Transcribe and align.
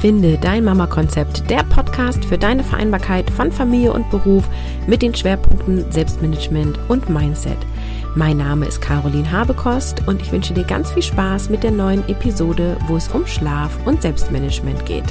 Finde 0.00 0.38
dein 0.38 0.64
Mama-Konzept, 0.64 1.50
der 1.50 1.62
Podcast 1.62 2.24
für 2.24 2.38
deine 2.38 2.64
Vereinbarkeit 2.64 3.30
von 3.30 3.52
Familie 3.52 3.92
und 3.92 4.08
Beruf 4.08 4.48
mit 4.86 5.02
den 5.02 5.14
Schwerpunkten 5.14 5.92
Selbstmanagement 5.92 6.78
und 6.88 7.10
Mindset. 7.10 7.58
Mein 8.14 8.38
Name 8.38 8.64
ist 8.64 8.80
Caroline 8.80 9.30
Habekost 9.30 10.08
und 10.08 10.22
ich 10.22 10.32
wünsche 10.32 10.54
dir 10.54 10.64
ganz 10.64 10.90
viel 10.90 11.02
Spaß 11.02 11.50
mit 11.50 11.62
der 11.62 11.72
neuen 11.72 12.08
Episode, 12.08 12.78
wo 12.86 12.96
es 12.96 13.08
um 13.08 13.26
Schlaf 13.26 13.78
und 13.84 14.00
Selbstmanagement 14.00 14.86
geht. 14.86 15.04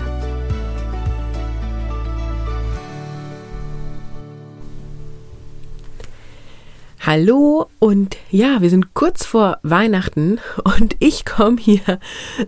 Hallo 7.11 7.65
und 7.79 8.17
ja, 8.29 8.61
wir 8.61 8.69
sind 8.69 8.93
kurz 8.93 9.25
vor 9.25 9.57
Weihnachten 9.63 10.39
und 10.63 10.95
ich 10.99 11.25
komme 11.25 11.57
hier 11.59 11.99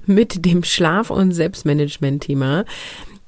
mit 0.06 0.46
dem 0.46 0.64
Schlaf- 0.64 1.10
und 1.10 1.32
Selbstmanagement-Thema. 1.32 2.66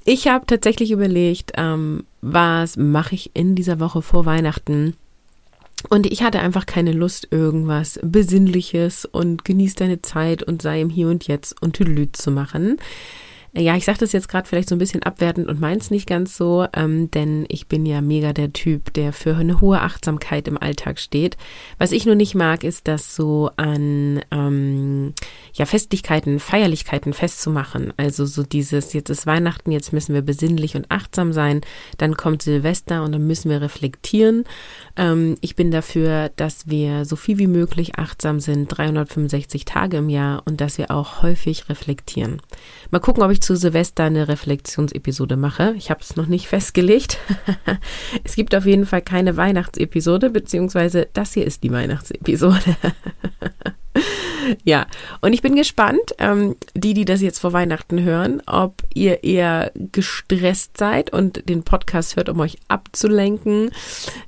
Ich 0.04 0.28
habe 0.28 0.46
tatsächlich 0.46 0.92
überlegt, 0.92 1.50
ähm, 1.56 2.04
was 2.20 2.76
mache 2.76 3.16
ich 3.16 3.32
in 3.34 3.56
dieser 3.56 3.80
Woche 3.80 4.00
vor 4.00 4.26
Weihnachten? 4.26 4.94
Und 5.88 6.06
ich 6.06 6.22
hatte 6.22 6.38
einfach 6.38 6.66
keine 6.66 6.92
Lust, 6.92 7.26
irgendwas 7.32 7.98
Besinnliches 8.00 9.04
und 9.04 9.44
genieß 9.44 9.74
deine 9.74 10.02
Zeit 10.02 10.44
und 10.44 10.62
sei 10.62 10.82
im 10.82 10.88
Hier 10.88 11.08
und 11.08 11.26
Jetzt 11.26 11.60
und 11.60 11.72
Tüdelüt 11.72 12.16
zu 12.16 12.30
machen. 12.30 12.76
Ja, 13.56 13.76
ich 13.76 13.84
sage 13.84 13.98
das 13.98 14.10
jetzt 14.10 14.28
gerade 14.28 14.48
vielleicht 14.48 14.68
so 14.68 14.74
ein 14.74 14.80
bisschen 14.80 15.04
abwertend 15.04 15.46
und 15.46 15.60
meins 15.60 15.92
nicht 15.92 16.08
ganz 16.08 16.36
so, 16.36 16.66
ähm, 16.74 17.12
denn 17.12 17.44
ich 17.48 17.68
bin 17.68 17.86
ja 17.86 18.00
mega 18.00 18.32
der 18.32 18.52
Typ, 18.52 18.92
der 18.94 19.12
für 19.12 19.36
eine 19.36 19.60
hohe 19.60 19.80
Achtsamkeit 19.80 20.48
im 20.48 20.60
Alltag 20.60 20.98
steht. 20.98 21.36
Was 21.78 21.92
ich 21.92 22.04
nur 22.04 22.16
nicht 22.16 22.34
mag, 22.34 22.64
ist 22.64 22.88
das 22.88 23.14
so 23.14 23.52
an 23.56 24.20
ähm, 24.32 25.14
ja 25.52 25.66
Festlichkeiten, 25.66 26.40
Feierlichkeiten 26.40 27.12
festzumachen. 27.12 27.92
Also 27.96 28.26
so 28.26 28.42
dieses, 28.42 28.92
jetzt 28.92 29.08
ist 29.08 29.24
Weihnachten, 29.24 29.70
jetzt 29.70 29.92
müssen 29.92 30.14
wir 30.14 30.22
besinnlich 30.22 30.74
und 30.74 30.90
achtsam 30.90 31.32
sein, 31.32 31.60
dann 31.96 32.16
kommt 32.16 32.42
Silvester 32.42 33.04
und 33.04 33.12
dann 33.12 33.24
müssen 33.24 33.50
wir 33.50 33.60
reflektieren. 33.60 34.46
Ähm, 34.96 35.36
ich 35.42 35.54
bin 35.54 35.70
dafür, 35.70 36.32
dass 36.34 36.68
wir 36.68 37.04
so 37.04 37.14
viel 37.14 37.38
wie 37.38 37.46
möglich 37.46 38.00
achtsam 38.00 38.40
sind, 38.40 38.66
365 38.66 39.64
Tage 39.64 39.98
im 39.98 40.08
Jahr 40.08 40.42
und 40.44 40.60
dass 40.60 40.76
wir 40.76 40.90
auch 40.90 41.22
häufig 41.22 41.68
reflektieren. 41.68 42.42
Mal 42.90 42.98
gucken, 42.98 43.22
ob 43.22 43.30
ich 43.30 43.43
zu 43.44 43.56
Silvester 43.56 44.04
eine 44.04 44.26
Reflexionsepisode 44.26 45.36
mache. 45.36 45.74
Ich 45.76 45.90
habe 45.90 46.00
es 46.00 46.16
noch 46.16 46.26
nicht 46.26 46.48
festgelegt. 46.48 47.18
es 48.24 48.36
gibt 48.36 48.54
auf 48.54 48.64
jeden 48.64 48.86
Fall 48.86 49.02
keine 49.02 49.36
Weihnachtsepisode, 49.36 50.30
beziehungsweise 50.30 51.08
das 51.12 51.34
hier 51.34 51.44
ist 51.44 51.62
die 51.62 51.70
Weihnachtsepisode. 51.70 52.76
ja, 54.64 54.86
und 55.20 55.32
ich 55.32 55.42
bin 55.42 55.56
gespannt, 55.56 56.14
ähm, 56.18 56.54
die, 56.74 56.94
die 56.94 57.04
das 57.04 57.20
jetzt 57.20 57.38
vor 57.38 57.52
Weihnachten 57.52 58.02
hören, 58.02 58.42
ob 58.46 58.82
ihr 58.94 59.22
eher 59.24 59.70
gestresst 59.74 60.78
seid 60.78 61.12
und 61.12 61.48
den 61.48 61.62
Podcast 61.62 62.16
hört, 62.16 62.28
um 62.28 62.40
euch 62.40 62.58
abzulenken, 62.68 63.70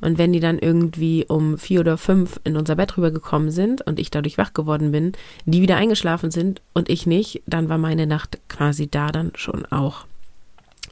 Und 0.00 0.16
wenn 0.16 0.32
die 0.32 0.38
dann 0.38 0.60
irgendwie 0.60 1.26
um 1.26 1.58
vier 1.58 1.80
oder 1.80 1.98
fünf 1.98 2.38
in 2.44 2.56
unser 2.56 2.76
Bett 2.76 2.96
rübergekommen 2.96 3.50
sind 3.50 3.84
und 3.84 3.98
ich 3.98 4.12
dadurch 4.12 4.38
wach 4.38 4.52
geworden 4.52 4.92
bin, 4.92 5.10
die 5.44 5.60
wieder 5.60 5.74
eingeschlafen 5.74 6.30
sind 6.30 6.62
und 6.72 6.88
ich 6.88 7.04
nicht, 7.04 7.42
dann 7.46 7.68
war 7.68 7.78
meine 7.78 8.06
Nacht 8.06 8.38
quasi 8.48 8.88
da 8.88 9.08
dann 9.08 9.32
schon 9.34 9.66
auch 9.66 10.04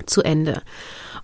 zu 0.07 0.25
Ende. 0.25 0.63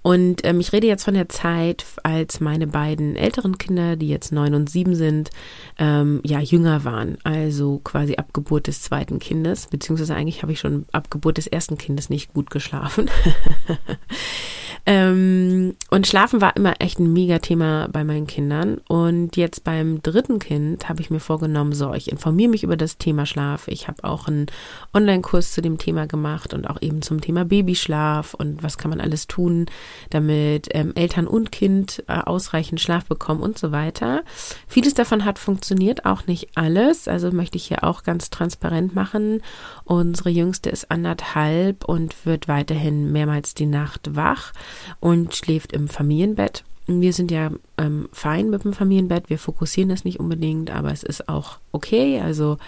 Und 0.02 0.44
ähm, 0.44 0.60
ich 0.60 0.72
rede 0.72 0.88
jetzt 0.88 1.04
von 1.04 1.14
der 1.14 1.28
Zeit, 1.28 1.84
als 2.02 2.40
meine 2.40 2.66
beiden 2.66 3.16
älteren 3.16 3.56
Kinder, 3.56 3.96
die 3.96 4.08
jetzt 4.08 4.32
neun 4.32 4.54
und 4.54 4.68
sieben 4.68 4.96
sind, 4.96 5.30
ähm, 5.78 6.20
ja 6.24 6.40
jünger 6.40 6.84
waren. 6.84 7.18
Also 7.22 7.80
quasi 7.84 8.16
ab 8.16 8.32
Geburt 8.32 8.66
des 8.66 8.82
zweiten 8.82 9.20
Kindes, 9.20 9.68
beziehungsweise 9.68 10.14
eigentlich 10.14 10.42
habe 10.42 10.52
ich 10.52 10.60
schon 10.60 10.86
ab 10.92 11.10
Geburt 11.10 11.38
des 11.38 11.46
ersten 11.46 11.78
Kindes 11.78 12.10
nicht 12.10 12.34
gut 12.34 12.50
geschlafen. 12.50 13.08
Ähm, 14.84 15.76
und 15.90 16.06
Schlafen 16.08 16.40
war 16.40 16.56
immer 16.56 16.74
echt 16.80 16.98
ein 16.98 17.12
Mega-Thema 17.12 17.88
bei 17.92 18.02
meinen 18.02 18.26
Kindern. 18.26 18.78
Und 18.88 19.36
jetzt 19.36 19.62
beim 19.62 20.02
dritten 20.02 20.40
Kind 20.40 20.88
habe 20.88 21.00
ich 21.00 21.10
mir 21.10 21.20
vorgenommen, 21.20 21.72
so, 21.72 21.94
ich 21.94 22.10
informiere 22.10 22.50
mich 22.50 22.64
über 22.64 22.76
das 22.76 22.98
Thema 22.98 23.24
Schlaf. 23.24 23.68
Ich 23.68 23.86
habe 23.86 24.02
auch 24.02 24.26
einen 24.26 24.46
Online-Kurs 24.92 25.52
zu 25.52 25.62
dem 25.62 25.78
Thema 25.78 26.06
gemacht 26.06 26.52
und 26.52 26.68
auch 26.68 26.82
eben 26.82 27.00
zum 27.02 27.20
Thema 27.20 27.44
Babyschlaf 27.44 28.34
und 28.34 28.62
was 28.62 28.76
kann 28.76 28.90
man 28.90 29.00
alles 29.00 29.28
tun, 29.28 29.66
damit 30.10 30.68
ähm, 30.72 30.92
Eltern 30.96 31.28
und 31.28 31.52
Kind 31.52 32.02
äh, 32.08 32.14
ausreichend 32.14 32.80
Schlaf 32.80 33.04
bekommen 33.04 33.40
und 33.40 33.58
so 33.58 33.70
weiter. 33.70 34.22
Vieles 34.66 34.94
davon 34.94 35.24
hat 35.24 35.38
funktioniert, 35.38 36.06
auch 36.06 36.26
nicht 36.26 36.48
alles. 36.56 37.06
Also 37.06 37.30
möchte 37.30 37.56
ich 37.56 37.66
hier 37.66 37.84
auch 37.84 38.02
ganz 38.02 38.30
transparent 38.30 38.96
machen. 38.96 39.42
Unsere 39.84 40.30
Jüngste 40.30 40.70
ist 40.70 40.90
anderthalb 40.90 41.84
und 41.84 42.26
wird 42.26 42.48
weiterhin 42.48 43.12
mehrmals 43.12 43.54
die 43.54 43.66
Nacht 43.66 44.16
wach 44.16 44.52
und 45.00 45.34
schläft 45.34 45.72
im 45.72 45.88
Familienbett. 45.88 46.64
Wir 46.86 47.12
sind 47.12 47.30
ja 47.30 47.50
ähm, 47.78 48.08
fein 48.12 48.50
mit 48.50 48.64
dem 48.64 48.72
Familienbett, 48.72 49.30
wir 49.30 49.38
fokussieren 49.38 49.88
das 49.88 50.04
nicht 50.04 50.18
unbedingt, 50.18 50.70
aber 50.70 50.90
es 50.92 51.02
ist 51.02 51.28
auch 51.28 51.58
okay. 51.70 52.20
Also 52.20 52.58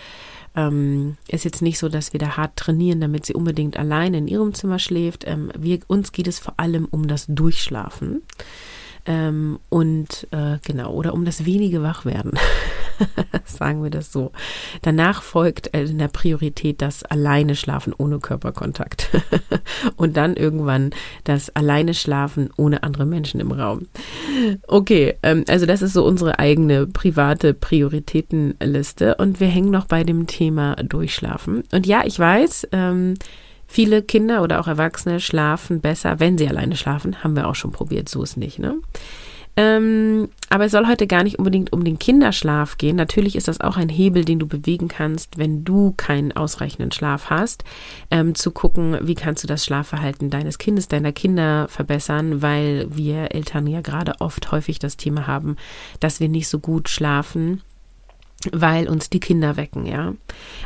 ähm, 0.56 1.16
ist 1.28 1.44
jetzt 1.44 1.62
nicht 1.62 1.78
so, 1.78 1.88
dass 1.88 2.12
wir 2.12 2.20
da 2.20 2.36
hart 2.36 2.56
trainieren, 2.56 3.00
damit 3.00 3.26
sie 3.26 3.34
unbedingt 3.34 3.76
allein 3.76 4.14
in 4.14 4.28
ihrem 4.28 4.54
Zimmer 4.54 4.78
schläft. 4.78 5.26
Ähm, 5.26 5.50
wir, 5.58 5.80
uns 5.88 6.12
geht 6.12 6.28
es 6.28 6.38
vor 6.38 6.54
allem 6.58 6.86
um 6.90 7.08
das 7.08 7.26
Durchschlafen. 7.28 8.22
Ähm, 9.06 9.58
und 9.68 10.26
äh, 10.30 10.58
genau, 10.64 10.92
oder 10.92 11.12
um 11.12 11.24
das 11.24 11.44
wenige 11.44 11.82
Wachwerden. 11.82 12.32
Sagen 13.44 13.82
wir 13.82 13.90
das 13.90 14.12
so. 14.12 14.32
Danach 14.82 15.22
folgt 15.22 15.74
äh, 15.74 15.84
in 15.84 15.98
der 15.98 16.08
Priorität 16.08 16.80
das 16.80 17.02
alleine 17.02 17.54
Schlafen 17.54 17.92
ohne 17.96 18.18
Körperkontakt. 18.18 19.10
und 19.96 20.16
dann 20.16 20.36
irgendwann 20.36 20.90
das 21.24 21.54
alleine 21.54 21.92
Schlafen 21.92 22.50
ohne 22.56 22.82
andere 22.82 23.04
Menschen 23.04 23.40
im 23.40 23.52
Raum. 23.52 23.88
Okay, 24.66 25.14
ähm, 25.22 25.44
also 25.48 25.66
das 25.66 25.82
ist 25.82 25.92
so 25.92 26.04
unsere 26.04 26.38
eigene 26.38 26.86
private 26.86 27.52
Prioritätenliste. 27.52 29.16
Und 29.16 29.40
wir 29.40 29.48
hängen 29.48 29.70
noch 29.70 29.86
bei 29.86 30.04
dem 30.04 30.26
Thema 30.26 30.76
Durchschlafen. 30.76 31.64
Und 31.72 31.86
ja, 31.86 32.02
ich 32.04 32.18
weiß, 32.18 32.68
ähm, 32.72 33.14
Viele 33.74 34.02
Kinder 34.02 34.44
oder 34.44 34.60
auch 34.60 34.68
Erwachsene 34.68 35.18
schlafen 35.18 35.80
besser, 35.80 36.20
wenn 36.20 36.38
sie 36.38 36.46
alleine 36.46 36.76
schlafen. 36.76 37.24
Haben 37.24 37.34
wir 37.34 37.48
auch 37.48 37.56
schon 37.56 37.72
probiert, 37.72 38.08
so 38.08 38.22
ist 38.22 38.36
nicht, 38.36 38.60
ne? 38.60 38.76
Ähm, 39.56 40.28
aber 40.48 40.66
es 40.66 40.70
soll 40.70 40.86
heute 40.86 41.08
gar 41.08 41.24
nicht 41.24 41.40
unbedingt 41.40 41.72
um 41.72 41.82
den 41.82 41.98
Kinderschlaf 41.98 42.78
gehen. 42.78 42.94
Natürlich 42.94 43.34
ist 43.34 43.48
das 43.48 43.60
auch 43.60 43.76
ein 43.76 43.88
Hebel, 43.88 44.24
den 44.24 44.38
du 44.38 44.46
bewegen 44.46 44.86
kannst, 44.86 45.38
wenn 45.38 45.64
du 45.64 45.92
keinen 45.96 46.30
ausreichenden 46.30 46.92
Schlaf 46.92 47.30
hast, 47.30 47.64
ähm, 48.12 48.36
zu 48.36 48.52
gucken, 48.52 48.96
wie 49.02 49.16
kannst 49.16 49.42
du 49.42 49.48
das 49.48 49.64
Schlafverhalten 49.64 50.30
deines 50.30 50.58
Kindes, 50.58 50.86
deiner 50.86 51.10
Kinder 51.10 51.66
verbessern, 51.68 52.42
weil 52.42 52.86
wir 52.90 53.34
Eltern 53.34 53.66
ja 53.66 53.80
gerade 53.80 54.20
oft 54.20 54.52
häufig 54.52 54.78
das 54.78 54.96
Thema 54.96 55.26
haben, 55.26 55.56
dass 55.98 56.20
wir 56.20 56.28
nicht 56.28 56.46
so 56.46 56.60
gut 56.60 56.88
schlafen 56.88 57.60
weil 58.52 58.88
uns 58.88 59.10
die 59.10 59.20
Kinder 59.20 59.56
wecken, 59.56 59.86
ja. 59.86 60.14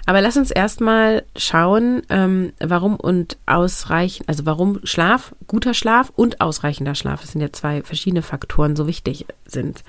Aber 0.06 0.20
lass 0.20 0.36
uns 0.36 0.50
erstmal 0.50 1.24
schauen, 1.36 2.02
ähm, 2.08 2.52
warum 2.60 2.96
und 2.96 3.36
ausreichend, 3.46 4.28
also 4.28 4.46
warum 4.46 4.80
Schlaf, 4.84 5.34
guter 5.46 5.74
Schlaf 5.74 6.12
und 6.14 6.40
ausreichender 6.40 6.94
Schlaf, 6.94 7.20
das 7.20 7.32
sind 7.32 7.40
ja 7.40 7.52
zwei 7.52 7.82
verschiedene 7.82 8.22
Faktoren, 8.22 8.76
so 8.76 8.86
wichtig 8.86 9.26
sind. 9.46 9.82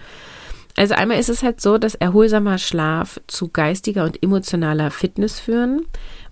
Also 0.78 0.94
einmal 0.94 1.20
ist 1.20 1.30
es 1.30 1.44
halt 1.44 1.60
so, 1.60 1.78
dass 1.78 1.96
erholsamer 1.96 2.58
Schlaf 2.58 3.20
zu 3.28 3.50
geistiger 3.50 4.06
und 4.06 4.22
emotionaler 4.24 4.92
Fitness 4.92 5.40
führen 5.40 5.86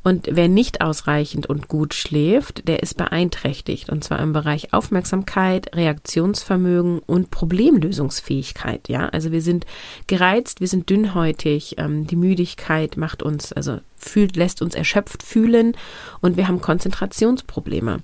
Und 0.07 0.29
wer 0.31 0.47
nicht 0.47 0.79
ausreichend 0.79 1.47
und 1.47 1.67
gut 1.67 1.93
schläft, 1.93 2.65
der 2.69 2.81
ist 2.81 2.95
beeinträchtigt. 2.95 3.89
Und 3.89 4.05
zwar 4.05 4.19
im 4.19 4.31
Bereich 4.31 4.73
Aufmerksamkeit, 4.73 5.75
Reaktionsvermögen 5.75 6.99
und 6.99 7.29
Problemlösungsfähigkeit. 7.29 8.87
Ja, 8.87 9.09
also 9.09 9.33
wir 9.33 9.41
sind 9.41 9.65
gereizt, 10.07 10.61
wir 10.61 10.69
sind 10.69 10.89
dünnhäutig. 10.89 11.75
Ähm, 11.77 12.07
die 12.07 12.15
Müdigkeit 12.15 12.95
macht 12.95 13.21
uns, 13.21 13.51
also 13.51 13.81
fühlt, 13.97 14.37
lässt 14.37 14.61
uns 14.61 14.75
erschöpft 14.75 15.23
fühlen 15.23 15.75
und 16.21 16.37
wir 16.37 16.47
haben 16.47 16.61
Konzentrationsprobleme. 16.61 17.97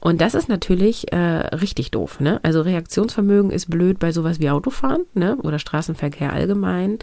Und 0.00 0.22
das 0.22 0.32
ist 0.32 0.48
natürlich 0.48 1.12
äh, 1.12 1.18
richtig 1.18 1.90
doof. 1.90 2.20
Ne? 2.20 2.40
Also 2.42 2.62
Reaktionsvermögen 2.62 3.50
ist 3.50 3.68
blöd 3.68 3.98
bei 3.98 4.12
sowas 4.12 4.40
wie 4.40 4.48
Autofahren 4.48 5.02
ne? 5.12 5.36
oder 5.42 5.58
Straßenverkehr 5.58 6.32
allgemein. 6.32 7.00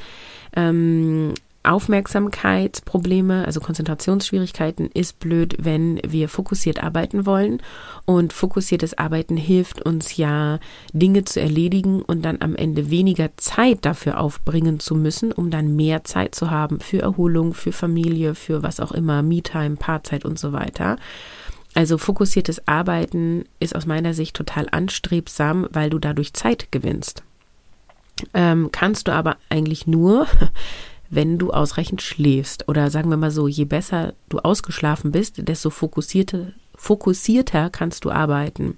Ähm, 0.55 1.35
Aufmerksamkeitsprobleme, 1.67 3.45
also 3.45 3.59
Konzentrationsschwierigkeiten, 3.59 4.89
ist 4.93 5.19
blöd, 5.19 5.55
wenn 5.59 5.99
wir 6.07 6.29
fokussiert 6.29 6.81
arbeiten 6.81 7.25
wollen. 7.25 7.61
Und 8.05 8.33
fokussiertes 8.33 8.97
Arbeiten 8.97 9.37
hilft 9.37 9.81
uns 9.81 10.17
ja, 10.17 10.59
Dinge 10.93 11.25
zu 11.25 11.41
erledigen 11.41 12.01
und 12.01 12.23
dann 12.23 12.37
am 12.41 12.55
Ende 12.55 12.89
weniger 12.89 13.35
Zeit 13.37 13.79
dafür 13.85 14.19
aufbringen 14.19 14.79
zu 14.79 14.95
müssen, 14.95 15.31
um 15.31 15.51
dann 15.51 15.75
mehr 15.75 16.03
Zeit 16.03 16.35
zu 16.35 16.49
haben 16.49 16.79
für 16.79 17.01
Erholung, 17.01 17.53
für 17.53 17.71
Familie, 17.71 18.33
für 18.33 18.63
was 18.63 18.79
auch 18.79 18.91
immer, 18.91 19.21
Me-Time, 19.21 19.75
Paarzeit 19.75 20.25
und 20.25 20.39
so 20.39 20.53
weiter. 20.53 20.97
Also 21.73 21.97
fokussiertes 21.97 22.67
Arbeiten 22.67 23.45
ist 23.59 23.75
aus 23.75 23.85
meiner 23.85 24.13
Sicht 24.15 24.35
total 24.35 24.67
anstrebsam, 24.71 25.67
weil 25.71 25.89
du 25.89 25.99
dadurch 25.99 26.33
Zeit 26.33 26.71
gewinnst. 26.71 27.23
Ähm, 28.33 28.69
kannst 28.71 29.07
du 29.07 29.11
aber 29.11 29.37
eigentlich 29.49 29.85
nur, 29.85 30.25
wenn 31.09 31.37
du 31.37 31.51
ausreichend 31.51 32.01
schläfst. 32.01 32.67
Oder 32.67 32.89
sagen 32.89 33.09
wir 33.09 33.17
mal 33.17 33.31
so, 33.31 33.47
je 33.47 33.65
besser 33.65 34.13
du 34.29 34.39
ausgeschlafen 34.39 35.11
bist, 35.11 35.47
desto 35.47 35.69
fokussierter, 35.69 36.53
fokussierter 36.77 37.69
kannst 37.69 38.05
du 38.05 38.11
arbeiten. 38.11 38.77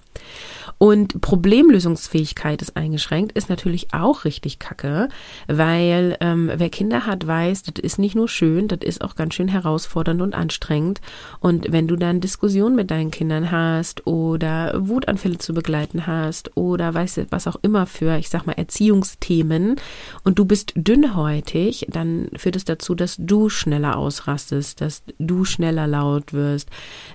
Und 0.78 1.20
Problemlösungsfähigkeit 1.20 2.62
ist 2.62 2.78
eingeschränkt, 2.78 3.34
ist 3.34 3.50
natürlich 3.50 3.94
auch 3.94 4.24
richtig 4.24 4.60
kacke, 4.60 5.10
weil 5.48 6.18
ähm, 6.22 6.50
wer 6.56 6.70
Kinder 6.70 7.06
hat, 7.06 7.28
weiß, 7.28 7.64
das 7.64 7.84
ist 7.84 8.00
nicht 8.00 8.16
nur 8.16 8.30
schön, 8.30 8.70
das 8.70 8.80
ist 8.82 9.02
auch 9.02 9.16
ganz 9.16 9.34
schön 9.34 9.50
herausfordernd 9.50 10.22
und 10.22 10.34
anstrengend. 10.34 11.02
Und 11.42 11.72
wenn 11.72 11.88
du 11.88 11.98
dann 11.98 12.22
Diskussionen 12.22 12.78
mit 12.78 12.92
deinen 12.92 13.12
Kindern 13.12 13.52
hast 13.52 14.08
oder 14.08 14.74
Wutanfälle 14.78 15.38
zu 15.38 15.54
begleiten 15.54 16.08
hast 16.08 16.56
oder 16.56 16.94
weißt 16.94 17.18
du, 17.18 17.26
was 17.30 17.48
auch 17.48 17.58
immer 17.62 17.86
für, 17.86 18.18
ich 18.18 18.30
sag 18.30 18.46
mal, 18.46 18.54
Erziehungsthemen 18.54 19.76
und 20.24 20.40
du 20.40 20.46
bist 20.46 20.72
dünnhäutig, 20.76 21.88
dann 21.90 22.30
führt 22.38 22.56
es 22.56 22.64
dazu, 22.64 22.96
dass 22.96 23.18
du 23.20 23.50
schneller 23.50 23.98
ausrastest, 23.98 24.80
dass 24.80 25.04
du 25.18 25.44
schneller 25.44 25.88
laut 25.88 26.32
wirst, 26.32 26.70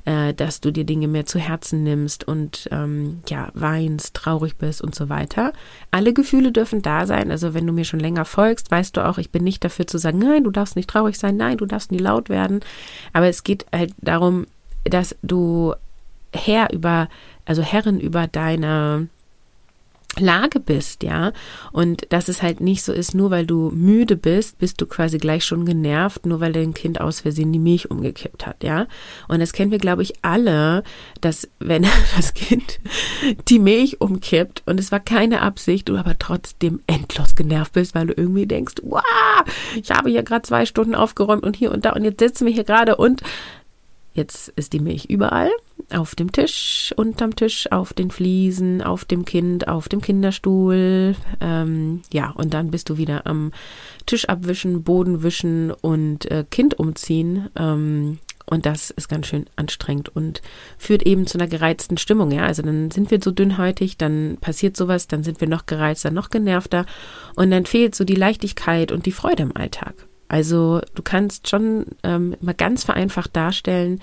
äh, 0.05 0.35
dass 0.35 0.61
du 0.61 0.71
dir 0.75 0.85
Dinge 0.85 1.09
mehr 1.09 1.25
zu 1.25 1.39
Herzen 1.39 1.83
nimmst 1.83 2.25
und 2.29 2.69
ähm, 2.71 3.23
ja, 3.29 3.49
weinst, 3.55 4.15
traurig 4.15 4.57
bist 4.57 4.83
und 4.83 4.95
so 4.95 5.09
weiter. 5.09 5.55
Alle 5.91 6.13
Gefühle 6.13 6.53
dürfen 6.53 6.83
da 6.83 7.07
sein. 7.07 7.31
Also 7.31 7.55
wenn 7.55 7.67
du 7.67 7.73
mir 7.73 7.87
schon 7.87 8.01
länger 8.01 8.27
folgst, 8.27 8.71
weißt 8.71 8.97
du 8.97 9.07
auch, 9.07 9.17
ich 9.17 9.31
bin 9.31 9.43
nicht 9.43 9.65
dafür 9.65 9.87
zu 9.87 9.97
sagen, 9.97 10.19
nein, 10.19 10.45
du 10.45 10.51
darfst 10.51 10.77
nicht 10.77 10.91
traurig 10.91 11.19
sein, 11.19 11.39
nein, 11.39 11.57
du 11.57 11.65
darfst 11.65 11.91
nie 11.91 11.99
laut 11.99 12.29
werden. 12.29 12.61
Aber 13.15 13.29
es 13.29 13.43
geht 13.43 13.65
halt 13.73 13.95
darum, 14.03 14.47
dass 14.85 15.17
du 15.23 15.75
Herr 16.35 16.73
über, 16.73 17.09
also 17.47 17.63
Herrin 17.63 17.99
über 17.99 18.27
deine 18.27 19.09
Lage 20.21 20.61
bist, 20.61 21.03
ja. 21.03 21.33
Und 21.73 22.07
dass 22.11 22.29
es 22.29 22.43
halt 22.43 22.61
nicht 22.61 22.83
so 22.83 22.93
ist, 22.93 23.15
nur 23.15 23.31
weil 23.31 23.47
du 23.47 23.71
müde 23.71 24.17
bist, 24.17 24.59
bist 24.59 24.81
du 24.81 24.87
quasi 24.87 25.19
gleich 25.19 25.45
schon 25.45 25.67
genervt, 25.67 26.27
nur 26.27 26.41
weil 26.41 26.53
dein 26.53 26.75
Kind 26.75 27.01
aus 27.01 27.21
Versehen 27.21 27.53
die 27.53 27.59
Milch 27.59 27.91
umgekippt 27.91 28.47
hat, 28.47 28.63
ja. 28.63 28.87
Und 29.29 29.41
das 29.41 29.53
kennen 29.53 29.71
wir, 29.71 29.79
glaube 29.79 30.03
ich, 30.03 30.15
alle, 30.23 30.83
dass 31.21 31.49
wenn 31.59 31.87
das 32.17 32.35
Kind 32.35 32.81
die 33.49 33.59
Milch 33.59 34.01
umkippt 34.01 34.63
und 34.67 34.81
es 34.81 34.93
war 34.93 35.01
keine 35.01 35.43
Absicht, 35.43 35.89
du 35.89 35.97
aber 35.97 36.19
trotzdem 36.19 36.81
endlos 36.87 37.35
genervt 37.35 37.73
bist, 37.73 37.95
weil 37.95 38.07
du 38.07 38.15
irgendwie 38.15 38.47
denkst, 38.47 38.75
wow, 38.83 39.03
ich 39.75 39.91
habe 39.91 40.11
hier 40.11 40.23
gerade 40.23 40.43
zwei 40.43 40.67
Stunden 40.67 40.95
aufgeräumt 40.95 41.45
und 41.45 41.57
hier 41.57 41.73
und 41.73 41.85
da 41.85 41.93
und 41.93 42.05
jetzt 42.05 42.21
sitzen 42.21 42.47
wir 42.47 42.53
hier 42.53 42.65
gerade 42.65 42.97
und 42.97 43.23
Jetzt 44.15 44.53
ist 44.55 44.73
die 44.73 44.79
Milch 44.79 45.07
überall, 45.07 45.51
auf 45.93 46.15
dem 46.15 46.33
Tisch, 46.33 46.93
unterm 46.97 47.37
Tisch, 47.37 47.71
auf 47.71 47.93
den 47.93 48.11
Fliesen, 48.11 48.83
auf 48.83 49.05
dem 49.05 49.25
Kind, 49.25 49.69
auf 49.69 49.89
dem 49.89 50.01
Kinderstuhl. 50.01 51.17
Ähm, 51.41 52.03
ja, 52.13 52.31
und 52.31 52.55
dann 52.55 52.71
bist 52.71 52.91
du 52.91 52.97
wieder 52.97 53.27
am 53.27 53.53
Tisch 54.07 54.29
abwischen, 54.29 54.83
Boden 54.83 55.23
wischen 55.23 55.71
und 55.71 56.31
äh, 56.31 56.45
Kind 56.51 56.79
umziehen. 56.79 57.49
Ähm, 57.57 58.19
und 58.47 58.67
das 58.67 58.91
ist 58.91 59.09
ganz 59.09 59.27
schön 59.27 59.47
anstrengend 59.57 60.11
und 60.15 60.43
führt 60.77 61.03
eben 61.05 61.27
zu 61.27 61.39
einer 61.39 61.49
gereizten 61.49 61.97
Stimmung. 61.97 62.31
Ja, 62.31 62.45
also 62.45 62.63
dann 62.63 62.91
sind 62.91 63.11
wir 63.11 63.19
so 63.23 63.31
dünnhäutig, 63.31 63.97
dann 63.97 64.37
passiert 64.41 64.77
sowas, 64.77 65.09
dann 65.09 65.25
sind 65.25 65.41
wir 65.41 65.49
noch 65.49 65.67
gereizter, 65.67 66.11
noch 66.11 66.29
genervter 66.29 66.85
und 67.37 67.51
dann 67.51 67.65
fehlt 67.65 67.95
so 67.95 68.05
die 68.05 68.15
Leichtigkeit 68.15 68.93
und 68.93 69.07
die 69.07 69.13
Freude 69.13 69.45
im 69.45 69.57
Alltag. 69.57 69.95
Also 70.29 70.81
du 70.95 71.03
kannst 71.03 71.49
schon 71.49 71.87
ähm, 72.03 72.37
mal 72.41 72.55
ganz 72.55 72.85
vereinfacht 72.85 73.35
darstellen, 73.35 74.01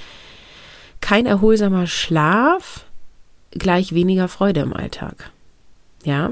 kein 1.02 1.26
erholsamer 1.26 1.88
Schlaf 1.88 2.86
gleich 3.52 3.94
weniger 3.94 4.28
Freude 4.28 4.62
im 4.62 4.74
Alltag. 4.74 5.32
Ja. 6.04 6.32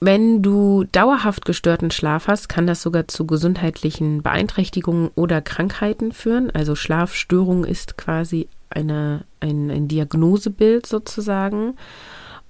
Wenn 0.00 0.42
du 0.42 0.84
dauerhaft 0.84 1.44
gestörten 1.44 1.90
Schlaf 1.90 2.26
hast, 2.26 2.48
kann 2.48 2.66
das 2.66 2.80
sogar 2.80 3.06
zu 3.06 3.26
gesundheitlichen 3.26 4.22
Beeinträchtigungen 4.22 5.10
oder 5.14 5.42
Krankheiten 5.42 6.12
führen. 6.12 6.50
Also 6.50 6.74
Schlafstörung 6.74 7.64
ist 7.64 7.98
quasi 7.98 8.48
eine, 8.70 9.24
ein, 9.40 9.70
ein 9.70 9.88
Diagnosebild 9.88 10.86
sozusagen. 10.86 11.76